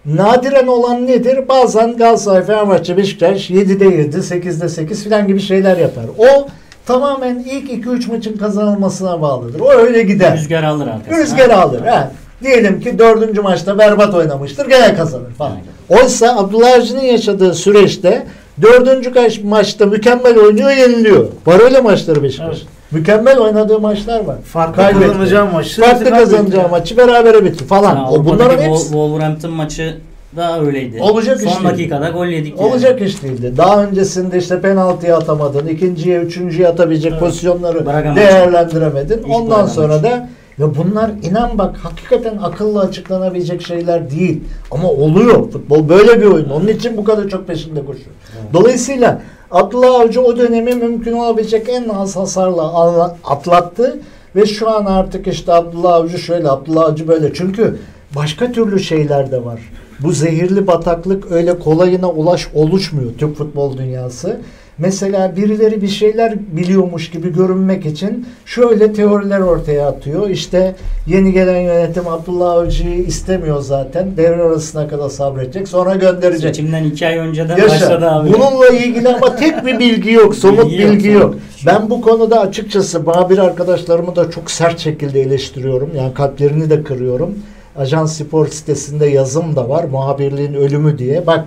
[0.05, 1.47] Nadiren olan nedir?
[1.49, 6.05] Bazen Galatasaray, Fenerbahçe, Beşiktaş 7'de 7, 8'de 8 filan gibi şeyler yapar.
[6.17, 6.47] O
[6.85, 9.59] tamamen ilk 2-3 maçın kazanılmasına bağlıdır.
[9.59, 10.37] O öyle gider.
[10.37, 11.17] Rüzgar alır arkasına.
[11.17, 11.81] Rüzgar alır.
[11.81, 12.07] He.
[12.43, 15.57] Diyelim ki dördüncü maçta berbat oynamıştır gene kazanır falan.
[15.89, 18.25] Oysa Abdullah Avcı'nın yaşadığı süreçte
[18.61, 19.11] dördüncü
[19.43, 21.27] maçta mükemmel oynuyor yeniliyor.
[21.45, 22.57] Var öyle maçları Beşiktaş.
[22.57, 22.67] Evet.
[22.91, 24.35] Mükemmel oynadığı maçlar var.
[24.45, 25.07] Farklı Kaybetti.
[25.07, 27.95] kazanacağı maçı Farklı kazanacağı maçı berabere bitti falan.
[27.95, 29.97] Yani o bunların hepsi Wolverhampton maçı
[30.35, 31.01] da öyleydi.
[31.01, 31.69] Olacak Son iş değil.
[31.69, 32.59] dakikada gol yedik.
[32.59, 32.69] yani.
[32.69, 33.53] olacak iş değildi.
[33.57, 37.19] Daha öncesinde işte penaltıya atamadın, ikinciye, üçüncüye atabilecek Evet.
[37.21, 39.23] pozisyonları Braga değerlendiremedin.
[39.23, 44.43] Ondan sonra da ya bunlar inan bak hakikaten akılla açıklanabilecek şeyler değil.
[44.71, 45.51] Ama oluyor.
[45.51, 46.49] Futbol böyle bir oyun.
[46.49, 48.15] Onun için bu kadar çok peşinde koşuyor.
[48.53, 53.99] Dolayısıyla Abdullah Avcı o dönemi mümkün olabilecek en az hasarla atlattı
[54.35, 57.33] ve şu an artık işte Abdullah Avcı şöyle, Abdullah Avcı böyle.
[57.33, 57.77] Çünkü
[58.15, 59.59] başka türlü şeyler de var.
[59.99, 64.39] Bu zehirli bataklık öyle kolayına ulaş oluşmuyor Türk futbol dünyası.
[64.77, 70.29] Mesela birileri bir şeyler biliyormuş gibi görünmek için şöyle teoriler ortaya atıyor.
[70.29, 70.75] İşte
[71.07, 74.17] yeni gelen yönetim Abdullah Avcı'yı istemiyor zaten.
[74.17, 75.67] Devre arasına kadar sabredecek.
[75.67, 76.55] Sonra gönderecek.
[76.55, 77.69] Seçimden iki ay önceden Yaşa.
[77.69, 78.33] başladı abi.
[78.33, 80.35] Bununla ilgili ama tek bir bilgi yok.
[80.43, 81.35] Somut Bilgi yok, bilgi yok.
[81.57, 85.89] şey Ben bu konuda açıkçası muhabir arkadaşlarımı da çok sert şekilde eleştiriyorum.
[85.97, 87.35] Yani kalplerini de kırıyorum.
[87.77, 89.83] Ajans Spor sitesinde yazım da var.
[89.83, 91.27] Muhabirliğin ölümü diye.
[91.27, 91.45] Bak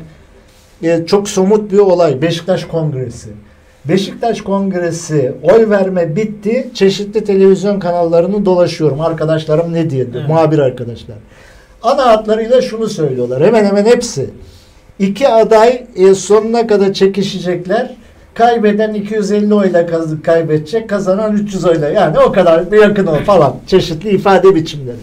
[0.82, 2.22] e, çok somut bir olay.
[2.22, 3.30] Beşiktaş Kongresi.
[3.84, 6.70] Beşiktaş Kongresi oy verme bitti.
[6.74, 9.00] Çeşitli televizyon kanallarını dolaşıyorum.
[9.00, 10.28] Arkadaşlarım ne diye Evet.
[10.28, 11.16] muhabir arkadaşlar.
[11.82, 13.42] Ana hatlarıyla şunu söylüyorlar.
[13.42, 14.30] Hemen hemen hepsi.
[14.98, 17.94] İki aday e, sonuna kadar çekişecekler.
[18.34, 19.86] Kaybeden 250 oyla
[20.22, 21.88] kaybedecek, kazanan 300 oyla.
[21.88, 23.56] Yani o kadar bir yakın ol falan.
[23.66, 24.96] Çeşitli ifade biçimleri.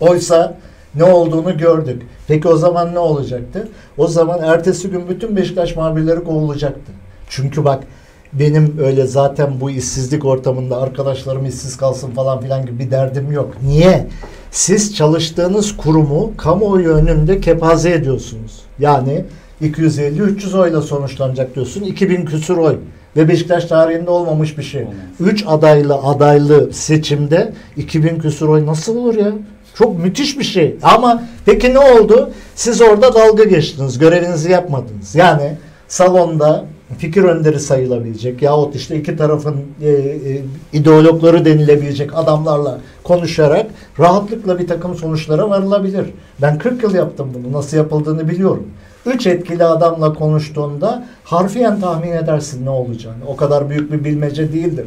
[0.00, 0.54] Oysa
[0.94, 2.02] ne olduğunu gördük.
[2.28, 3.68] Peki o zaman ne olacaktı?
[3.98, 6.92] O zaman ertesi gün bütün Beşiktaş muhabirleri kovulacaktı.
[7.28, 7.84] Çünkü bak
[8.32, 13.54] benim öyle zaten bu işsizlik ortamında arkadaşlarım işsiz kalsın falan filan gibi bir derdim yok.
[13.66, 14.06] Niye?
[14.50, 18.62] Siz çalıştığınız kurumu kamuoyu önünde kepaze ediyorsunuz.
[18.78, 19.24] Yani
[19.62, 21.82] 250-300 oyla sonuçlanacak diyorsun.
[21.82, 22.76] 2000 küsur oy.
[23.16, 24.82] Ve Beşiktaş tarihinde olmamış bir şey.
[24.82, 24.94] Olmaz.
[25.20, 29.32] 3 adaylı adaylı seçimde 2000 küsur oy nasıl olur ya?
[29.78, 30.76] Çok müthiş bir şey.
[30.82, 32.30] Ama peki ne oldu?
[32.54, 33.98] Siz orada dalga geçtiniz.
[33.98, 35.14] Görevinizi yapmadınız.
[35.14, 35.56] Yani
[35.88, 36.64] salonda
[36.98, 43.66] fikir önderi sayılabilecek yahut işte iki tarafın e, e, ideologları denilebilecek adamlarla konuşarak
[43.98, 46.06] rahatlıkla bir takım sonuçlara varılabilir.
[46.42, 47.52] Ben 40 yıl yaptım bunu.
[47.52, 48.66] Nasıl yapıldığını biliyorum.
[49.06, 53.26] Üç etkili adamla konuştuğunda harfiyen tahmin edersin ne olacağını.
[53.28, 54.86] O kadar büyük bir bilmece değildir.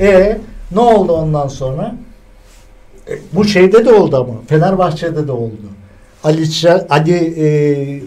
[0.00, 0.38] E
[0.72, 1.94] ne oldu ondan sonra?
[3.08, 4.34] E, bu şeyde de oldu ama.
[4.46, 5.52] Fenerbahçe'de de oldu.
[6.24, 7.46] Ali Ç- Ali e,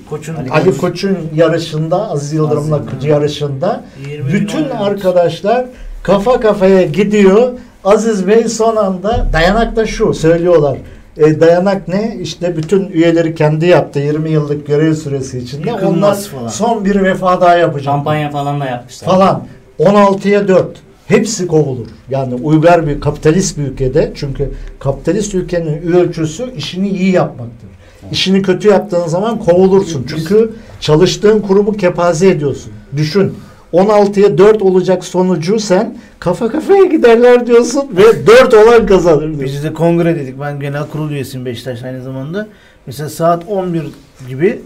[0.10, 5.66] Koç'un Ali Koç'un yarışında Aziz Yıldırım'la yarışında 20 bütün arkadaşlar
[6.04, 7.50] kafa kafaya gidiyor.
[7.84, 10.78] Aziz Bey son anda dayanak da şu söylüyorlar.
[11.18, 12.18] E, dayanak ne?
[12.22, 15.72] İşte bütün üyeleri kendi yaptı 20 yıllık görev süresi içinde.
[15.74, 16.47] Onlar Yıkılmaz falan.
[16.47, 17.86] son bir vefa daha yapacak.
[17.93, 19.08] Kampanya falan da yapmışlar.
[19.10, 19.43] Falan.
[19.80, 20.68] 16'ya 4.
[21.10, 21.88] Hepsi kovulur.
[22.10, 27.70] Yani uygar bir kapitalist bir ülkede çünkü kapitalist ülkenin ölçüsü işini iyi yapmaktır.
[28.12, 30.05] İşini kötü yaptığın zaman kovulursun.
[30.10, 32.72] Çünkü çalıştığın kurumu kepaze ediyorsun.
[32.97, 33.34] Düşün.
[33.74, 39.41] 16'ya 4 olacak sonucu sen kafa kafaya giderler diyorsun ve 4 olan kazanır diyorsun.
[39.41, 40.39] Biz de kongre dedik.
[40.39, 42.47] Ben genel kurul üyesiyim Beşiktaş aynı zamanda.
[42.86, 43.84] Mesela saat 11
[44.28, 44.62] gibi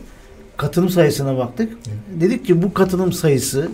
[0.58, 1.74] katılım sayısına baktık.
[2.22, 3.68] Dedik ki bu katılım sayısı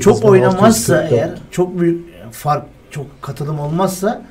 [0.00, 1.12] çok oynamazsa 8644.
[1.12, 4.22] eğer çok büyük fark çok katılım olmazsa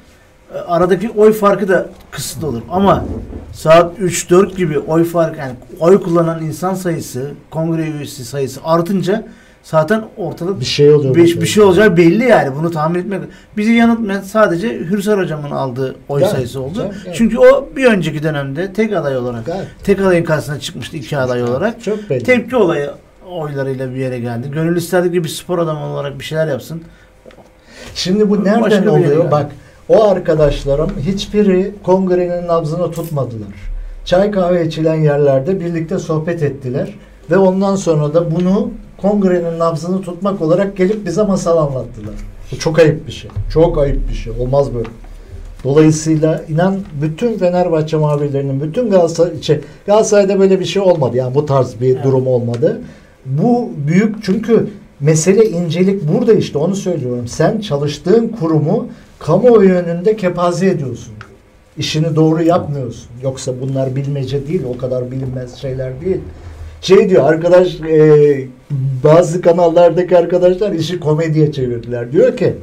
[0.54, 2.62] e, aradaki oy farkı da kısıtlı olur.
[2.72, 3.06] Ama
[3.54, 9.24] saat 3-4 gibi oy farkı yani oy kullanan insan sayısı kongre üyesi sayısı artınca
[9.64, 11.16] zaten ortalık bir şey oluyor.
[11.16, 13.22] bir, bir şey olacağı belli yani bunu tahmin etmek.
[13.58, 16.82] Bizi yanıltmayan sadece Hürsar hocamın aldığı oy Evet, sayısı oldu.
[16.86, 17.16] evet, evet.
[17.18, 19.68] Çünkü o bir önceki dönemde tek aday olarak Gayet.
[19.84, 21.84] tek adayın karşısına çıkmıştı iki aday olarak.
[21.84, 22.24] Çok belli.
[22.24, 22.90] Tepki olayı
[23.34, 24.52] oylarıyla bir yere geldi.
[24.52, 26.82] Gönül isterdik ki bir spor adamı olarak bir şeyler yapsın.
[27.96, 29.18] Şimdi bu nereden Başka oluyor?
[29.20, 29.32] yani.
[29.32, 29.52] Bak
[29.90, 33.50] o arkadaşlarım hiçbiri kongrenin nabzını tutmadılar.
[34.06, 36.94] Çay kahve içilen yerlerde birlikte sohbet ettiler
[37.32, 42.16] ve ondan sonra da bunu kongrenin nabzını tutmak olarak gelip bize masal anlattılar.
[42.52, 43.32] Bu çok ayıp bir şey.
[43.54, 44.34] Çok ayıp bir şey.
[44.40, 44.90] Olmaz böyle.
[45.64, 51.18] Dolayısıyla inan bütün Fenerbahçe muhabirlerinin, bütün Galatasaray, şey, Galatasaray'da böyle bir şey olmadı.
[51.18, 52.04] Yani bu tarz bir Evet.
[52.04, 52.82] durum olmadı.
[53.26, 54.68] Bu büyük çünkü
[55.00, 57.28] mesele incelik burada işte onu söylüyorum.
[57.28, 58.88] Sen çalıştığın kurumu
[59.20, 61.14] kamuoyu önünde kepaze ediyorsun.
[61.78, 63.08] İşini doğru yapmıyorsun.
[63.24, 66.22] Yoksa bunlar bilmece değil, o kadar bilinmez şeyler değil.
[66.82, 68.48] Şey diyor arkadaş e,
[69.04, 72.12] bazı kanallardaki arkadaşlar işi komediye çevirdiler.
[72.12, 72.54] Diyor ki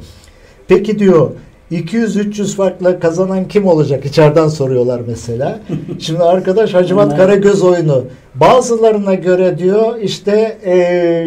[0.67, 1.31] peki diyor
[1.71, 4.05] 200-300 farkla kazanan kim olacak?
[4.05, 5.59] İçeriden soruyorlar mesela.
[5.99, 8.03] Şimdi arkadaş Hacivat Karagöz oyunu.
[8.35, 11.25] Bazılarına göre diyor işte e,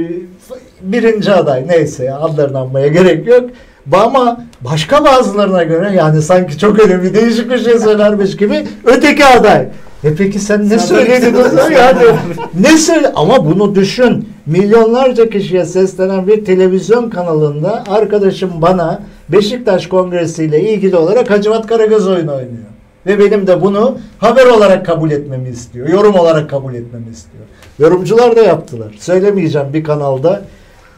[0.82, 3.50] birinci aday neyse ya, adlarını anmaya gerek yok.
[3.92, 9.68] Ama başka bazılarına göre yani sanki çok önemli değişik bir şey söylermiş gibi öteki aday.
[10.04, 12.02] E peki sen ne söyledin o zaman yani
[12.60, 20.44] ne söyle ama bunu düşün milyonlarca kişiye seslenen bir televizyon kanalında arkadaşım bana Beşiktaş Kongresi
[20.44, 22.74] ile ilgili olarak Hacivat Karagöz oyunu oynuyor.
[23.06, 25.88] Ve benim de bunu haber olarak kabul etmemi istiyor.
[25.88, 27.44] Yorum olarak kabul etmemi istiyor.
[27.78, 28.94] Yorumcular da yaptılar.
[28.98, 30.42] Söylemeyeceğim bir kanalda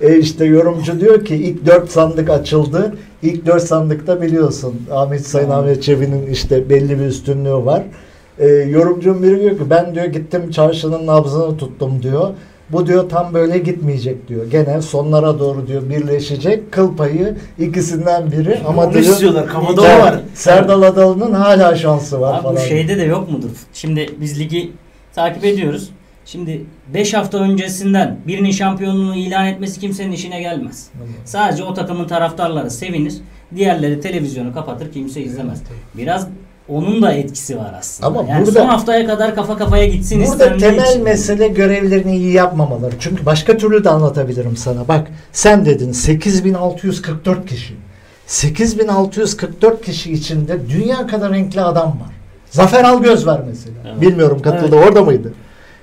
[0.01, 2.95] e işte yorumcu diyor ki ilk dört sandık açıldı.
[3.23, 7.83] İlk dört sandıkta biliyorsun Ahmet Sayın Ahmet Çebi'nin işte belli bir üstünlüğü var.
[8.39, 12.31] E, yorumcunun biri diyor ki ben diyor gittim çarşının nabzını tuttum diyor.
[12.73, 14.51] Bu diyor tam böyle gitmeyecek diyor.
[14.51, 16.73] Gene sonlara doğru diyor birleşecek.
[16.73, 19.47] Kıl payı ikisinden biri ama Onu diyor istiyorlar.
[19.47, 20.21] Kafada o var.
[20.35, 22.57] Serdal Adalı'nın hala şansı var Abi falan.
[22.57, 23.49] bu şeyde de yok mudur?
[23.73, 24.73] Şimdi biz ligi
[25.15, 25.91] takip ediyoruz.
[26.25, 26.65] Şimdi
[26.95, 30.89] 5 hafta öncesinden birinin şampiyonluğunu ilan etmesi kimsenin işine gelmez.
[31.25, 33.15] Sadece o takımın taraftarları sevinir.
[33.57, 35.63] Diğerleri televizyonu kapatır kimse izlemez.
[35.95, 36.29] Biraz
[36.69, 38.07] onun da etkisi var aslında.
[38.07, 41.03] Ama yani burada- son haftaya kadar kafa kafaya gitsin Burada istendiği temel için.
[41.03, 42.95] mesele görevlerini iyi yapmamaları.
[43.01, 44.89] Çünkü başka türlü de anlatabilirim sana.
[44.89, 47.75] Bak sen dedin 8644 kişi.
[48.27, 52.11] 8644 kişi içinde dünya kadar renkli adam var.
[52.51, 53.77] Zafer Algöz var mesela.
[53.91, 54.01] Evet.
[54.01, 55.29] Bilmiyorum katıldı orada mıydı?
[55.29, 55.35] Yok,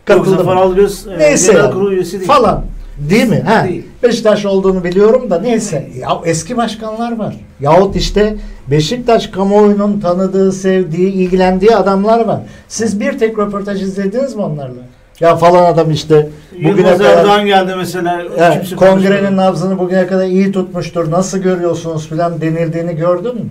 [0.05, 0.59] Katıldı Zafer mı?
[0.59, 1.73] Algöz e, Neyse genel yani.
[1.73, 2.27] kurulu üyesi değil.
[2.27, 2.65] Falan.
[3.09, 3.43] Değil mi?
[3.45, 3.67] Ha.
[3.67, 3.85] Değil.
[4.03, 5.87] Beşiktaş olduğunu biliyorum da neyse.
[5.99, 7.35] Ya eski başkanlar var.
[7.59, 8.35] Yahut işte
[8.71, 12.39] Beşiktaş kamuoyunun tanıdığı, sevdiği, ilgilendiği adamlar var.
[12.67, 14.81] Siz bir tek röportaj izlediniz mi onlarla?
[15.19, 18.21] Ya falan adam işte bugüne Yılmaz kadar Erdoğan geldi mesela.
[18.37, 21.11] Evet, kongrenin nabzını bugüne kadar iyi tutmuştur.
[21.11, 23.49] Nasıl görüyorsunuz filan denildiğini gördün mü?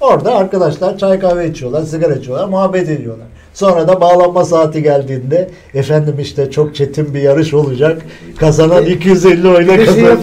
[0.00, 3.26] Orada arkadaşlar çay kahve içiyorlar, sigara içiyorlar, muhabbet ediyorlar.
[3.54, 8.02] Sonra da bağlanma saati geldiğinde efendim işte çok çetin bir yarış olacak.
[8.38, 10.22] Kazanan 250 oyla kazanacak.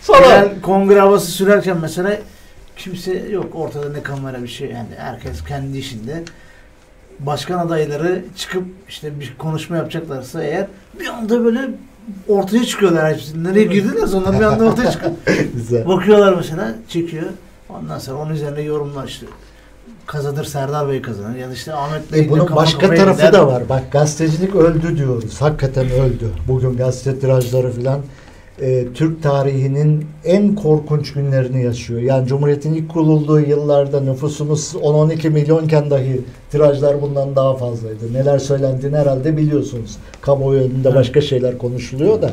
[0.00, 0.48] Falan.
[0.62, 2.16] kongre havası sürerken mesela
[2.76, 6.22] kimse yok ortada ne kamera bir şey yani herkes kendi işinde.
[7.20, 10.66] Başkan adayları çıkıp işte bir konuşma yapacaklarsa eğer
[11.00, 11.60] bir anda böyle
[12.28, 13.20] ortaya çıkıyorlar.
[13.42, 15.12] Nereye girdiler sonra bir anda ortaya çıkıyor.
[15.86, 17.26] Bakıyorlar mesela çekiyor.
[17.68, 19.26] Ondan sonra onun üzerine yorumlar işte.
[20.08, 21.36] Kazanır Serdar Bey kazanır.
[21.36, 23.32] Ya da işte Ahmet Bey E bunun başka tarafı gider.
[23.32, 23.62] da var.
[23.68, 25.40] Bak gazetecilik öldü diyoruz.
[25.40, 26.30] Hakikaten öldü.
[26.48, 28.00] Bugün gazete tirajları filan
[28.60, 32.00] e, Türk tarihinin en korkunç günlerini yaşıyor.
[32.00, 38.12] Yani Cumhuriyet'in ilk kurulduğu yıllarda nüfusumuz 10-12 milyonken dahi tirajlar bundan daha fazlaydı.
[38.12, 39.96] Neler söylendiğini herhalde biliyorsunuz.
[40.20, 42.30] Kamuoyu önünde başka şeyler konuşuluyor da.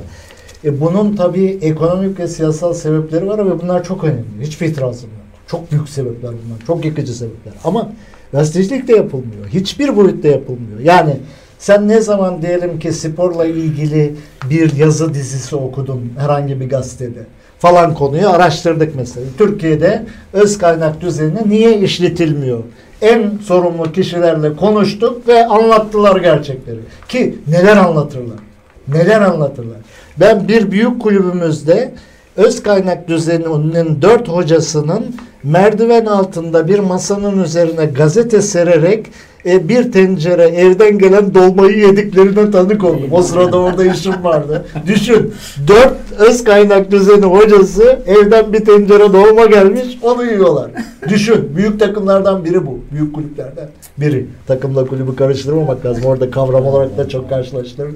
[0.65, 4.23] E, bunun tabii ekonomik ve siyasal sebepleri var ve bunlar çok önemli.
[4.41, 5.24] Hiçbir itirazım yok.
[5.47, 6.59] Çok büyük sebepler bunlar.
[6.67, 7.53] Çok yıkıcı sebepler.
[7.63, 7.91] Ama
[8.31, 9.47] gazetecilik de yapılmıyor.
[9.47, 10.79] Hiçbir boyutta yapılmıyor.
[10.79, 11.17] Yani
[11.59, 14.15] sen ne zaman diyelim ki sporla ilgili
[14.49, 17.23] bir yazı dizisi okudun herhangi bir gazetede
[17.59, 19.25] falan konuyu araştırdık mesela.
[19.37, 22.63] Türkiye'de öz kaynak düzeni niye işletilmiyor?
[23.01, 26.79] En sorumlu kişilerle konuştuk ve anlattılar gerçekleri.
[27.09, 28.37] Ki neler anlatırlar?
[28.87, 29.77] Neler anlatırlar?
[30.19, 31.91] Ben bir büyük kulübümüzde
[32.35, 35.15] öz kaynak düzeninin dört hocasının
[35.45, 39.05] merdiven altında bir masanın üzerine gazete sererek
[39.45, 43.09] e, bir tencere evden gelen dolmayı yediklerine tanık oldum.
[43.11, 44.65] O sırada orada işim vardı.
[44.87, 45.33] Düşün.
[45.67, 50.71] Dört öz kaynak düzeni hocası evden bir tencere dolma gelmiş onu yiyorlar.
[51.09, 51.55] Düşün.
[51.55, 52.79] Büyük takımlardan biri bu.
[52.91, 53.67] Büyük kulüplerden
[53.97, 54.25] biri.
[54.47, 56.05] Takımla kulübü karıştırmamak lazım.
[56.05, 57.91] Orada kavram olarak da çok karşılaştırır.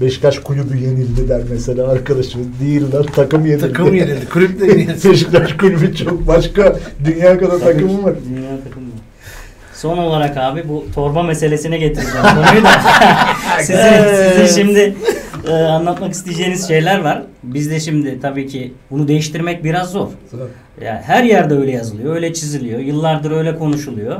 [0.00, 2.46] Beşiktaş kulübü yenildi der mesela arkadaşımız.
[2.60, 3.60] Değil lan takım yenildi.
[3.66, 4.28] Takım yenildi.
[4.28, 5.10] Kulüp de yenildi.
[5.10, 8.14] Beşiktaş kulübü çok başka dünya kadar takımı var.
[8.30, 8.86] Dünya takımı.
[9.74, 12.70] Son olarak abi bu torba meselesine getireceğim konuyu da.
[13.60, 14.94] sizin, sizin şimdi
[15.48, 17.22] e, anlatmak isteyeceğiniz şeyler var.
[17.42, 20.08] Biz de şimdi tabii ki bunu değiştirmek biraz zor.
[20.84, 22.80] Yani her yerde öyle yazılıyor, öyle çiziliyor.
[22.80, 24.16] Yıllardır öyle konuşuluyor.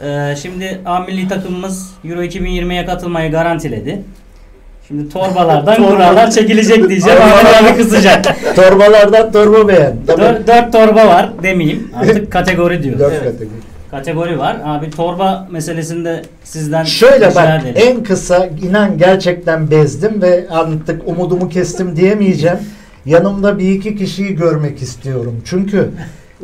[0.00, 4.02] E, şimdi A milli takımımız Euro 2020'ye katılmayı garantiledi.
[4.88, 7.18] Şimdi torbalardan kurallar çekilecek diyeceğim.
[7.22, 8.24] Ahmet abi kızacak.
[8.56, 9.96] Torbalardan torba beğen.
[10.08, 11.90] Dört, dört torba var demeyeyim.
[11.96, 12.98] Artık kategori diyor.
[12.98, 13.24] Dört Evet.
[13.24, 13.56] kategori.
[13.90, 14.56] Kategori var.
[14.64, 17.74] Abi torba meselesinde sizden Şöyle bak ederim.
[17.76, 22.58] en kısa inan gerçekten bezdim ve artık umudumu kestim diyemeyeceğim.
[23.06, 25.40] Yanımda bir iki kişiyi görmek istiyorum.
[25.44, 25.90] Çünkü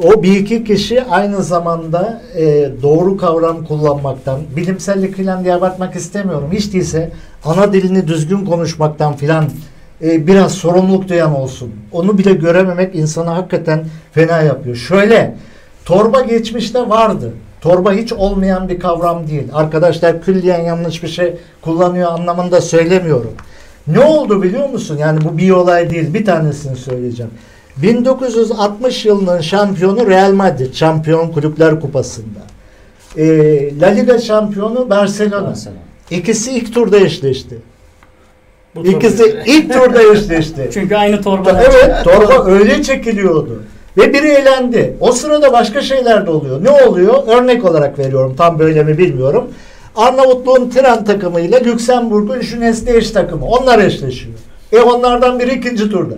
[0.03, 6.49] o bir iki kişi aynı zamanda e, doğru kavram kullanmaktan, bilimsellik falan diye abartmak istemiyorum.
[6.53, 7.11] Hiç değilse
[7.45, 9.45] ana dilini düzgün konuşmaktan filan
[10.03, 11.71] e, biraz sorumluluk duyan olsun.
[11.93, 14.77] Onu bile görememek insanı hakikaten fena yapıyor.
[14.77, 15.35] Şöyle
[15.85, 17.33] torba geçmişte vardı.
[17.61, 19.49] Torba hiç olmayan bir kavram değil.
[19.53, 23.33] Arkadaşlar külliyen yanlış bir şey kullanıyor anlamında söylemiyorum.
[23.87, 24.97] Ne oldu biliyor musun?
[25.01, 26.15] Yani bu bir olay değil.
[26.15, 27.33] Bir tanesini söyleyeceğim.
[27.77, 30.75] 1960 yılının şampiyonu Real Madrid.
[30.75, 32.41] Şampiyon Kulüpler Kupası'nda.
[33.17, 35.49] Ee, La Liga şampiyonu Barcelona.
[35.49, 35.77] Mesela.
[36.11, 37.59] İkisi ilk turda eşleşti.
[38.75, 39.43] Bu İkisi tabii.
[39.47, 40.71] ilk turda eşleşti.
[40.75, 41.63] Çünkü aynı torba.
[41.67, 43.63] evet torba öyle çekiliyordu.
[43.97, 44.97] Ve biri elendi.
[45.01, 46.65] O sırada başka şeyler de oluyor.
[46.65, 47.15] Ne oluyor?
[47.27, 48.35] Örnek olarak veriyorum.
[48.39, 49.51] Tam böyle mi bilmiyorum.
[49.97, 53.47] Arnavutluğun Tren takımı ile Lüksemburg'un Junes takımı.
[53.47, 54.35] Onlar eşleşiyor.
[54.73, 56.15] E onlardan biri ikinci turda.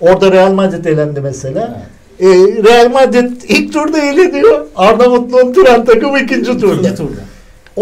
[0.00, 1.82] Orada Real Madrid elendi mesela.
[2.20, 2.26] E,
[2.64, 4.66] Real Madrid ilk turda eleniyor.
[4.76, 6.74] Arnavutluğun Tren takımı ikinci turda.
[6.74, 7.20] İkinci turda.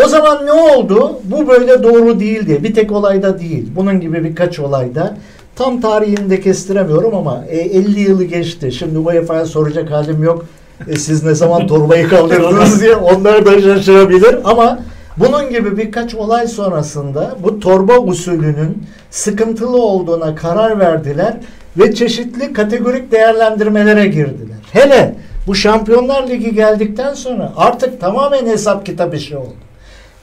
[0.05, 1.20] O zaman ne oldu?
[1.24, 2.61] Bu böyle doğru değildi.
[2.62, 3.68] Bir tek olayda değil.
[3.76, 5.16] Bunun gibi birkaç olayda.
[5.57, 8.72] Tam tarihini de kestiremiyorum ama e, 50 yılı geçti.
[8.72, 10.44] Şimdi UEFA'ya soracak halim yok.
[10.88, 14.36] E, siz ne zaman torbayı kaldırdınız diye onlar da şaşırabilir.
[14.44, 14.78] Ama
[15.16, 21.34] bunun gibi birkaç olay sonrasında bu torba usulünün sıkıntılı olduğuna karar verdiler
[21.78, 24.57] ve çeşitli kategorik değerlendirmelere girdiler.
[24.72, 25.14] Hele
[25.47, 29.65] bu Şampiyonlar Ligi geldikten sonra artık tamamen hesap kitap işi oldu.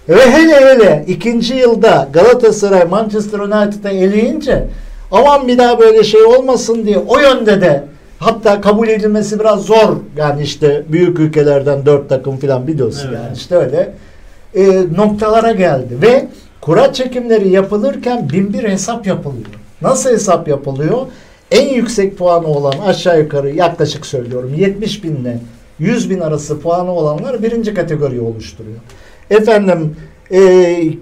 [0.10, 4.68] Ve hele hele ikinci yılda Galatasaray Manchester United'ı eleyince
[5.12, 7.84] aman bir daha böyle şey olmasın diye o yönde de
[8.20, 9.96] hatta kabul edilmesi biraz zor.
[10.18, 13.20] Yani işte büyük ülkelerden dört takım falan biliyorsun Evet.
[13.24, 13.94] yani işte öyle
[14.56, 16.28] e, noktalara geldi ve
[16.62, 19.46] kura çekimleri yapılırken bin bir hesap yapılıyor.
[19.82, 20.98] Nasıl hesap yapılıyor?
[21.52, 25.40] En yüksek puanı olan aşağı yukarı yaklaşık söylüyorum 70 binle
[25.80, 28.78] 100 bin arası puanı olanlar birinci kategoriyi oluşturuyor.
[29.34, 29.96] Efendim
[30.32, 30.40] e,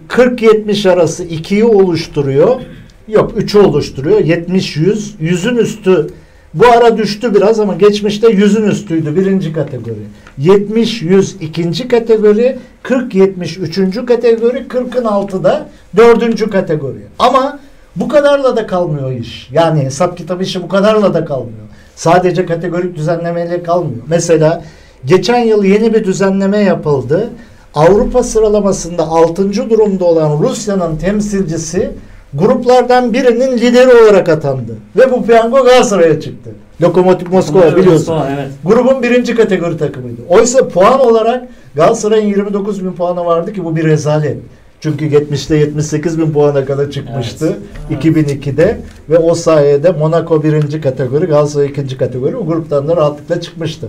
[0.09, 2.61] 40-70 arası 2'yi oluşturuyor.
[3.07, 4.19] Yok 3'ü oluşturuyor.
[4.19, 5.17] 70-100.
[5.21, 6.07] 100'ün üstü
[6.53, 10.07] bu ara düştü biraz ama geçmişte 100'ün üstüydü birinci kategori.
[10.39, 12.57] 70-100 ikinci kategori.
[12.83, 14.57] 40-70 üçüncü kategori.
[14.57, 17.01] 40'ın altı da dördüncü kategori.
[17.19, 17.59] Ama
[17.95, 19.49] bu kadarla da kalmıyor iş.
[19.51, 21.67] Yani hesap kitap işi bu kadarla da kalmıyor.
[21.95, 24.03] Sadece kategorik düzenlemeyle kalmıyor.
[24.07, 24.63] Mesela
[25.05, 27.29] geçen yıl yeni bir düzenleme yapıldı.
[27.75, 29.69] Avrupa sıralamasında 6.
[29.69, 31.91] durumda olan Rusya'nın temsilcisi
[32.33, 34.75] gruplardan birinin lideri olarak atandı.
[34.97, 36.49] Ve bu piyango Galatasaray'a çıktı.
[36.81, 38.15] Lokomotiv Moskova biliyorsun.
[38.15, 38.47] Moskova, Evet.
[38.65, 40.21] Grubun birinci kategori takımıydı.
[40.29, 41.43] Oysa puan olarak
[41.75, 44.37] Galatasaray'ın 29 bin puanı vardı ki bu bir rezalet.
[44.81, 47.57] Çünkü 70'te 78 bin puana kadar çıkmıştı
[47.91, 53.87] 2002'de ve o sayede Monaco birinci kategori, Galatasaray ikinci kategori o gruptan da rahatlıkla çıkmıştı.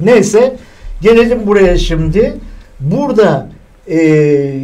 [0.00, 0.56] Neyse
[1.02, 2.34] gelelim buraya şimdi.
[2.90, 3.48] Burada
[3.86, 4.62] eee,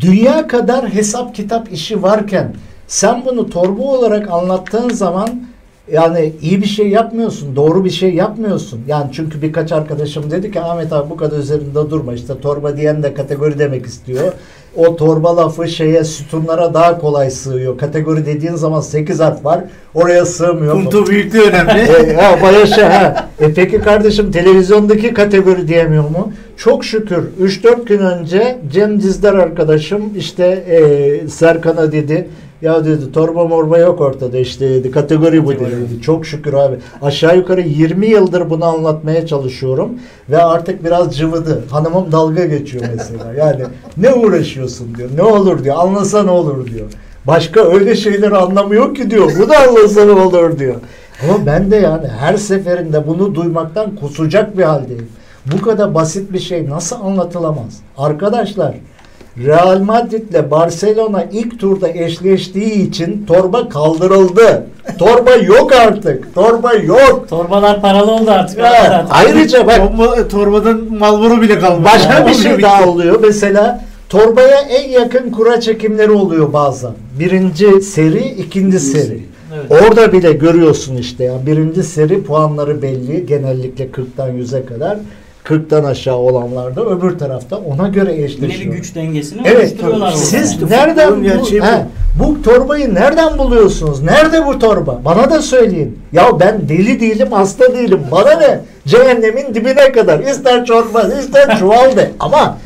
[0.00, 2.54] dünya kadar hesap kitap işi varken
[2.86, 5.28] sen bunu torba olarak anlattığın zaman
[5.92, 8.80] yani iyi bir şey yapmıyorsun, doğru bir şey yapmıyorsun.
[8.86, 13.02] Yani çünkü birkaç arkadaşım dedi ki Ahmet abi bu kadar üzerinde durma işte torba diyen
[13.02, 14.32] de kategori demek istiyor.
[14.76, 17.78] O torba lafı şeye sütunlara daha kolay sığıyor.
[17.78, 19.60] Kategori dediğin zaman 8 harf var.
[19.94, 20.72] Oraya sığmıyor.
[20.74, 21.80] Punto büyüklüğü önemli.
[21.80, 23.28] E, ha, bayağı şey, ha.
[23.40, 26.32] E peki kardeşim televizyondaki kategori diyemiyor mu?
[26.56, 32.28] Çok şükür 3-4 gün önce Cem Dizdar arkadaşım işte e, Serkan'a dedi
[32.64, 35.60] ya dedi torba morba yok ortada işte dedi kategori bu dedi.
[35.60, 36.02] dedi.
[36.02, 36.76] Çok şükür abi.
[37.02, 39.90] Aşağı yukarı 20 yıldır bunu anlatmaya çalışıyorum
[40.30, 41.64] ve artık biraz cıvıdı.
[41.70, 43.34] Hanımım dalga geçiyor mesela.
[43.38, 43.62] Yani
[43.96, 45.10] ne uğraşıyorsun diyor.
[45.16, 45.76] Ne olur diyor.
[45.78, 46.86] Anlasa ne olur diyor.
[47.26, 49.32] Başka öyle şeyleri anlamıyor ki diyor.
[49.38, 50.74] Bu da anlasa ne olur diyor.
[51.22, 55.08] Ama ben de yani her seferinde bunu duymaktan kusacak bir haldeyim.
[55.52, 57.80] Bu kadar basit bir şey nasıl anlatılamaz?
[57.98, 58.74] Arkadaşlar
[59.38, 64.66] Real Madrid ile Barcelona ilk turda eşleştiği için torba kaldırıldı.
[64.98, 66.34] Torba yok artık.
[66.34, 67.26] Torba yok.
[67.30, 68.58] Torbalar paralı oldu artık.
[68.58, 68.70] Evet.
[68.82, 69.06] zaten.
[69.10, 71.84] Ayrıca bak Torba, torbadan Malboro bile kalmadı.
[71.84, 73.20] Başka bir Onu şey daha oluyor.
[73.20, 76.92] Mesela torbaya en yakın kura çekimleri oluyor bazen.
[77.18, 79.22] Birinci seri, ikinci seri.
[79.54, 79.82] Evet.
[79.82, 81.24] Orada bile görüyorsun işte.
[81.24, 83.26] Yani birinci seri puanları belli.
[83.26, 84.98] Genellikle 40'tan 100'e kadar.
[85.44, 88.74] 40'tan aşağı olanlarda öbür tarafta ona göre Yine bir eşleşiyor.
[88.74, 89.58] güç dengesini Evet.
[89.72, 90.12] oluşturuyorlar.
[90.12, 91.50] Siz İşte nereden bu, bu.
[91.64, 91.86] he,
[92.18, 94.02] bu torbayı nereden buluyorsunuz?
[94.02, 95.00] Nerede bu torba?
[95.04, 95.98] Bana da söyleyin.
[96.12, 98.00] Ya ben deli değilim, hasta değilim.
[98.12, 98.60] Bana ne?
[98.86, 100.20] Cehennemin dibine kadar.
[100.20, 102.10] İster çorba, ister çuval de.
[102.20, 102.58] Ama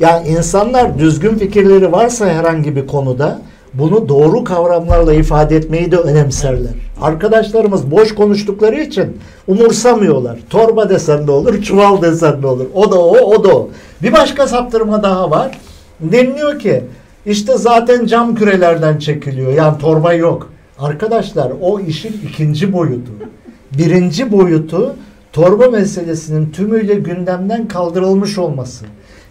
[0.00, 3.38] ya insanlar düzgün fikirleri varsa herhangi bir konuda
[3.78, 6.72] bunu doğru kavramlarla ifade etmeyi de önemserler.
[7.00, 10.38] Arkadaşlarımız boş konuştukları için umursamıyorlar.
[10.50, 12.66] Torba desen de olur, çuval desen de olur.
[12.74, 13.68] O da o, o da o.
[14.02, 15.58] Bir başka saptırma daha var.
[16.00, 16.84] Deniliyor ki
[17.26, 19.52] İşte zaten cam kürelerden çekiliyor.
[19.52, 20.50] Yani torba yok.
[20.78, 23.12] Arkadaşlar o işin ikinci boyutu.
[23.78, 24.94] Birinci boyutu
[25.32, 28.84] torba meselesinin tümüyle gündemden kaldırılmış olması.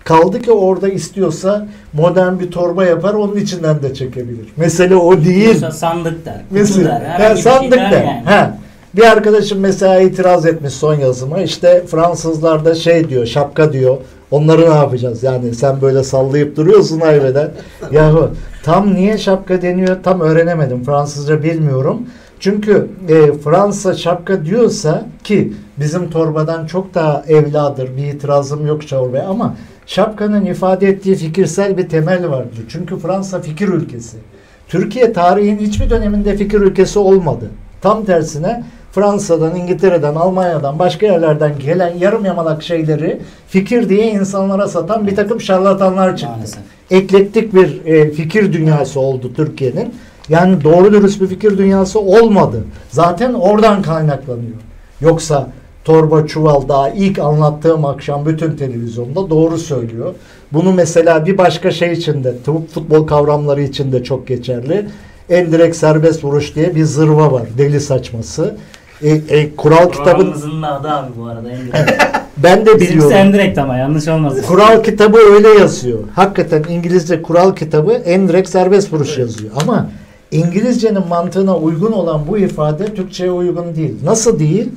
[0.05, 4.47] Kaldı ki orada istiyorsa modern bir torba yapar onun içinden de çekebilir.
[4.57, 5.47] Mesele o değil.
[5.47, 6.41] Mesela sandık der.
[6.51, 7.95] Mesela der, bir şey sandık der da.
[7.95, 8.23] yani.
[8.25, 8.57] Ha.
[8.95, 11.41] Bir arkadaşım mesela itiraz etmiş son yazıma.
[11.41, 13.97] İşte Fransızlar da şey diyor, şapka diyor.
[14.31, 15.23] Onları ne yapacağız?
[15.23, 17.51] Yani sen böyle sallayıp duruyorsun hayveden.
[17.91, 18.29] Yahu
[18.63, 20.83] tam niye şapka deniyor tam öğrenemedim.
[20.83, 22.01] Fransızca bilmiyorum.
[22.39, 27.97] Çünkü e, Fransa şapka diyorsa ki bizim torbadan çok daha evladır.
[27.97, 32.65] Bir itirazım yok çorbaya ama şapkanın ifade ettiği fikirsel bir temel vardır.
[32.69, 34.17] Çünkü Fransa fikir ülkesi.
[34.67, 37.49] Türkiye tarihin hiçbir döneminde fikir ülkesi olmadı.
[37.81, 45.07] Tam tersine Fransa'dan, İngiltere'den, Almanya'dan, başka yerlerden gelen yarım yamalak şeyleri fikir diye insanlara satan
[45.07, 46.33] bir takım şarlatanlar çıktı.
[46.35, 46.59] Maalesef.
[46.91, 49.93] Eklektik bir e, fikir dünyası oldu Türkiye'nin.
[50.29, 52.63] Yani doğru dürüst bir fikir dünyası olmadı.
[52.89, 54.57] Zaten oradan kaynaklanıyor.
[55.01, 55.47] Yoksa
[55.85, 60.13] torba çuval daha ilk anlattığım akşam bütün televizyonda doğru söylüyor.
[60.53, 62.33] Bunu mesela bir başka şey için de
[62.73, 64.85] futbol kavramları için de çok geçerli.
[65.29, 67.43] En direkt serbest vuruş diye bir zırva var.
[67.57, 68.55] Deli saçması.
[69.01, 71.49] E, e, kural kitabın adı abi bu arada.
[72.37, 73.09] Ben de biliyorum.
[73.09, 74.43] Sendirekt ama yanlış olmasın.
[74.47, 75.99] Kural kitabı öyle yazıyor.
[76.15, 79.51] Hakikaten İngilizce kural kitabı en direkt serbest vuruş yazıyor.
[79.61, 79.89] Ama
[80.31, 83.95] İngilizcenin mantığına uygun olan bu ifade Türkçe'ye uygun değil.
[84.03, 84.69] Nasıl değil?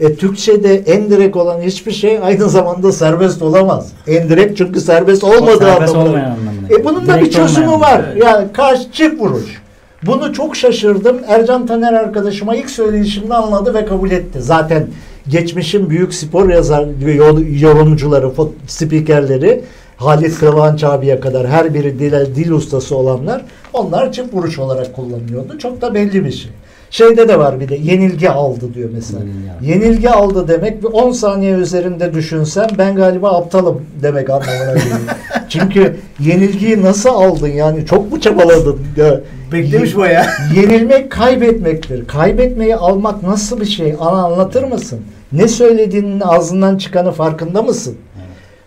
[0.00, 3.92] E, Türkçe'de en direkt olan hiçbir şey aynı zamanda serbest olamaz.
[4.06, 6.24] En direkt çünkü serbest olmadığı serbest anlamına.
[6.26, 6.68] anlamına.
[6.70, 8.02] E bunun da bir çözümü var.
[8.24, 9.62] Yani karşı çift vuruş.
[10.06, 11.16] Bunu çok şaşırdım.
[11.28, 14.42] Ercan Taner arkadaşıma ilk söyleyişimde anladı ve kabul etti.
[14.42, 14.86] Zaten
[15.28, 18.30] geçmişin büyük spor yazar yol- yorumcuları,
[18.66, 19.64] spikerleri
[19.96, 25.58] Halit Kıvanç abiye kadar her biri dil, dil ustası olanlar onlar çift vuruş olarak kullanıyordu.
[25.58, 26.50] Çok da belli bir şey.
[26.92, 29.20] Şeyde de var bir de yenilgi aldı diyor mesela.
[29.20, 29.64] Yenilgi aldı.
[29.64, 34.98] Yenilgi aldı demek bir 10 saniye üzerinde düşünsem ben galiba aptalım demek anlamına geliyor.
[35.48, 38.80] Çünkü yenilgiyi nasıl aldın yani çok mu çabaladın?
[38.96, 39.20] Ya,
[39.52, 40.24] Beklemiş bayağı.
[40.56, 42.06] Yenilmek kaybetmektir.
[42.06, 43.94] Kaybetmeyi almak nasıl bir şey?
[44.00, 45.00] Ana anlatır mısın?
[45.32, 47.96] Ne söylediğinin ağzından çıkanı farkında mısın?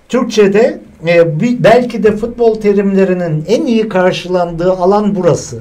[0.09, 5.59] Türkçe'de e, belki de futbol terimlerinin en iyi karşılandığı alan burası.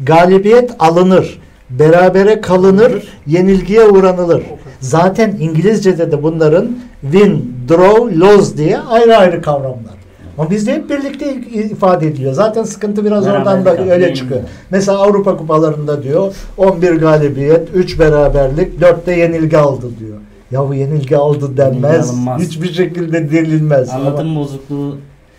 [0.00, 1.40] Galibiyet alınır,
[1.78, 2.92] berabere kalınır,
[3.26, 4.42] yenilgiye uğranılır.
[4.80, 10.02] Zaten İngilizce'de de bunların win, draw, lose diye ayrı ayrı kavramlar.
[10.38, 12.32] Ama bizde hep birlikte ifade ediliyor.
[12.32, 14.40] Zaten sıkıntı biraz Beraber oradan da öyle değil çıkıyor.
[14.70, 20.18] Mesela Avrupa kupalarında diyor 11 galibiyet, 3 beraberlik, 4 de yenilgi aldı diyor.
[20.50, 22.10] Ya bu yenilgi aldı denmez.
[22.10, 22.42] alınmaz.
[22.42, 23.90] Hiçbir şekilde denilmez.
[23.90, 24.96] Anlatım bozukluğu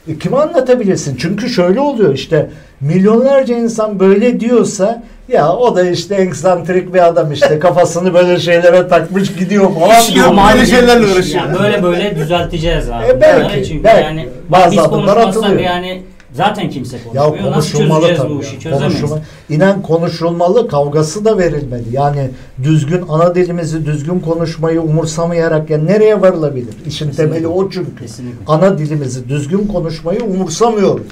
[0.08, 1.16] e, kime anlatabilirsin?
[1.20, 2.50] Çünkü şöyle oluyor işte
[2.82, 8.88] milyonlarca insan böyle diyorsa ya o da işte eksantrik bir adam işte kafasını böyle şeylere
[8.88, 9.90] takmış gidiyor falan.
[9.90, 10.26] Hiç diyor.
[10.28, 10.40] yok.
[10.40, 11.44] Abi, şeylerle yani uğraşıyor.
[11.64, 13.06] böyle böyle düzelteceğiz abi.
[13.06, 14.04] E, belki, Bunları çünkü belki.
[14.04, 15.62] yani Bazı biz adımlar konuşmazsak atılıyor.
[15.62, 16.02] yani
[16.34, 17.52] zaten kimse Ya konuşmuyor.
[17.56, 18.30] Nasıl konuşulmalı çözeceğiz tabii.
[18.34, 18.42] bu ya.
[18.42, 18.60] işi?
[18.60, 19.02] Çözemeyiz.
[19.02, 19.20] Konuşulma-
[19.50, 21.84] İnan konuşulmalı, kavgası da verilmeli.
[21.92, 22.30] Yani
[22.64, 26.74] düzgün ana dilimizi düzgün konuşmayı umursamayarak ya nereye varılabilir?
[26.88, 27.24] İşin Kesinlikle.
[27.34, 27.96] temeli o çünkü.
[28.00, 28.38] Kesinlikle.
[28.48, 31.08] Ana dilimizi düzgün konuşmayı umursamıyoruz.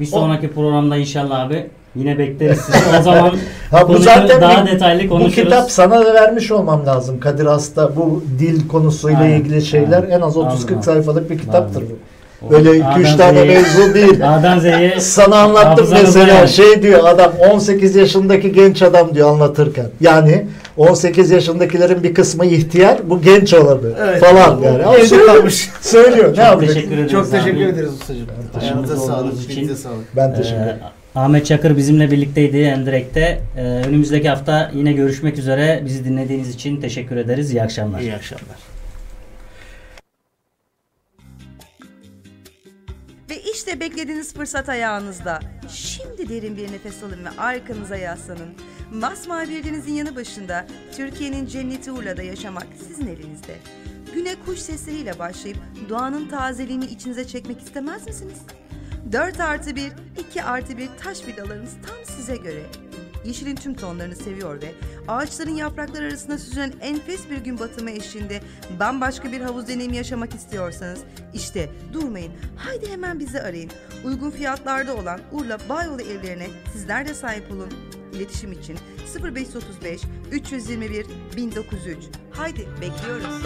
[0.00, 2.78] Bir sonraki programda inşallah abi yine bekleriz sizi.
[3.00, 3.32] O zaman
[3.70, 5.34] Ha, bu zaten daha bir- detaylı Bu konuşuruz.
[5.34, 7.20] kitap sana da vermiş olmam lazım.
[7.20, 10.16] Kadir Has'ta bu dil konusuyla Aynen, ilgili şeyler aynen.
[10.16, 11.96] en az 30-40 Aldım, sayfalık bir kitaptır aldım.
[12.50, 14.20] Böyle 2-3 A'dan tane mevzu değil.
[14.34, 16.48] A'dan Z'ye Sana anlattım mesela yani.
[16.48, 19.86] şey diyor adam 18 yaşındaki genç adam diyor anlatırken.
[20.00, 24.20] Yani 18 yaşındakilerin bir kısmı ihtiyar bu genç olanı Evet.
[24.20, 24.84] falan yani.
[24.84, 25.70] Ama Evde söylüyor, kalmış.
[25.80, 26.30] söylüyor.
[26.30, 26.74] Ne Çok yapacak?
[26.74, 27.62] teşekkür ederiz Çok teşekkür abi.
[27.64, 28.26] ederiz ustacığım.
[28.60, 29.50] Ayağınıza sağlık.
[29.50, 29.74] için.
[29.74, 30.16] sağlık.
[30.16, 30.76] Ben teşekkür ederim.
[31.16, 33.38] Ee, Ahmet Çakır bizimle birlikteydi Endirek'te.
[33.58, 35.82] Ee, önümüzdeki hafta yine görüşmek üzere.
[35.84, 37.50] Bizi dinlediğiniz için teşekkür ederiz.
[37.52, 38.00] İyi akşamlar.
[38.00, 38.56] İyi akşamlar.
[43.66, 45.40] İşte beklediğiniz fırsat ayağınızda.
[45.68, 48.54] Şimdi derin bir nefes alın ve arkanıza yaslanın.
[48.92, 50.66] Masmavi bir denizin yanı başında
[50.96, 53.56] Türkiye'nin cenneti Urla'da yaşamak sizin elinizde.
[54.14, 58.38] Güne kuş sesleriyle başlayıp doğanın tazeliğini içinize çekmek istemez misiniz?
[59.12, 59.92] 4 artı 1,
[60.30, 62.62] 2 artı 1 taş vidalarımız tam size göre.
[63.24, 64.72] Yeşilin tüm tonlarını seviyor ve
[65.08, 68.40] ağaçların yaprakları arasında süzülen enfes bir gün batımı eşliğinde
[68.80, 71.00] bambaşka bir havuz deneyimi yaşamak istiyorsanız
[71.34, 72.32] işte durmayın.
[72.56, 73.70] Haydi hemen bizi arayın.
[74.04, 77.70] Uygun fiyatlarda olan Urla Bayolu evlerine sizler de sahip olun.
[78.12, 78.78] İletişim için
[79.34, 80.00] 0535
[80.32, 81.06] 321
[81.36, 81.98] 1903.
[82.30, 83.42] Haydi bekliyoruz.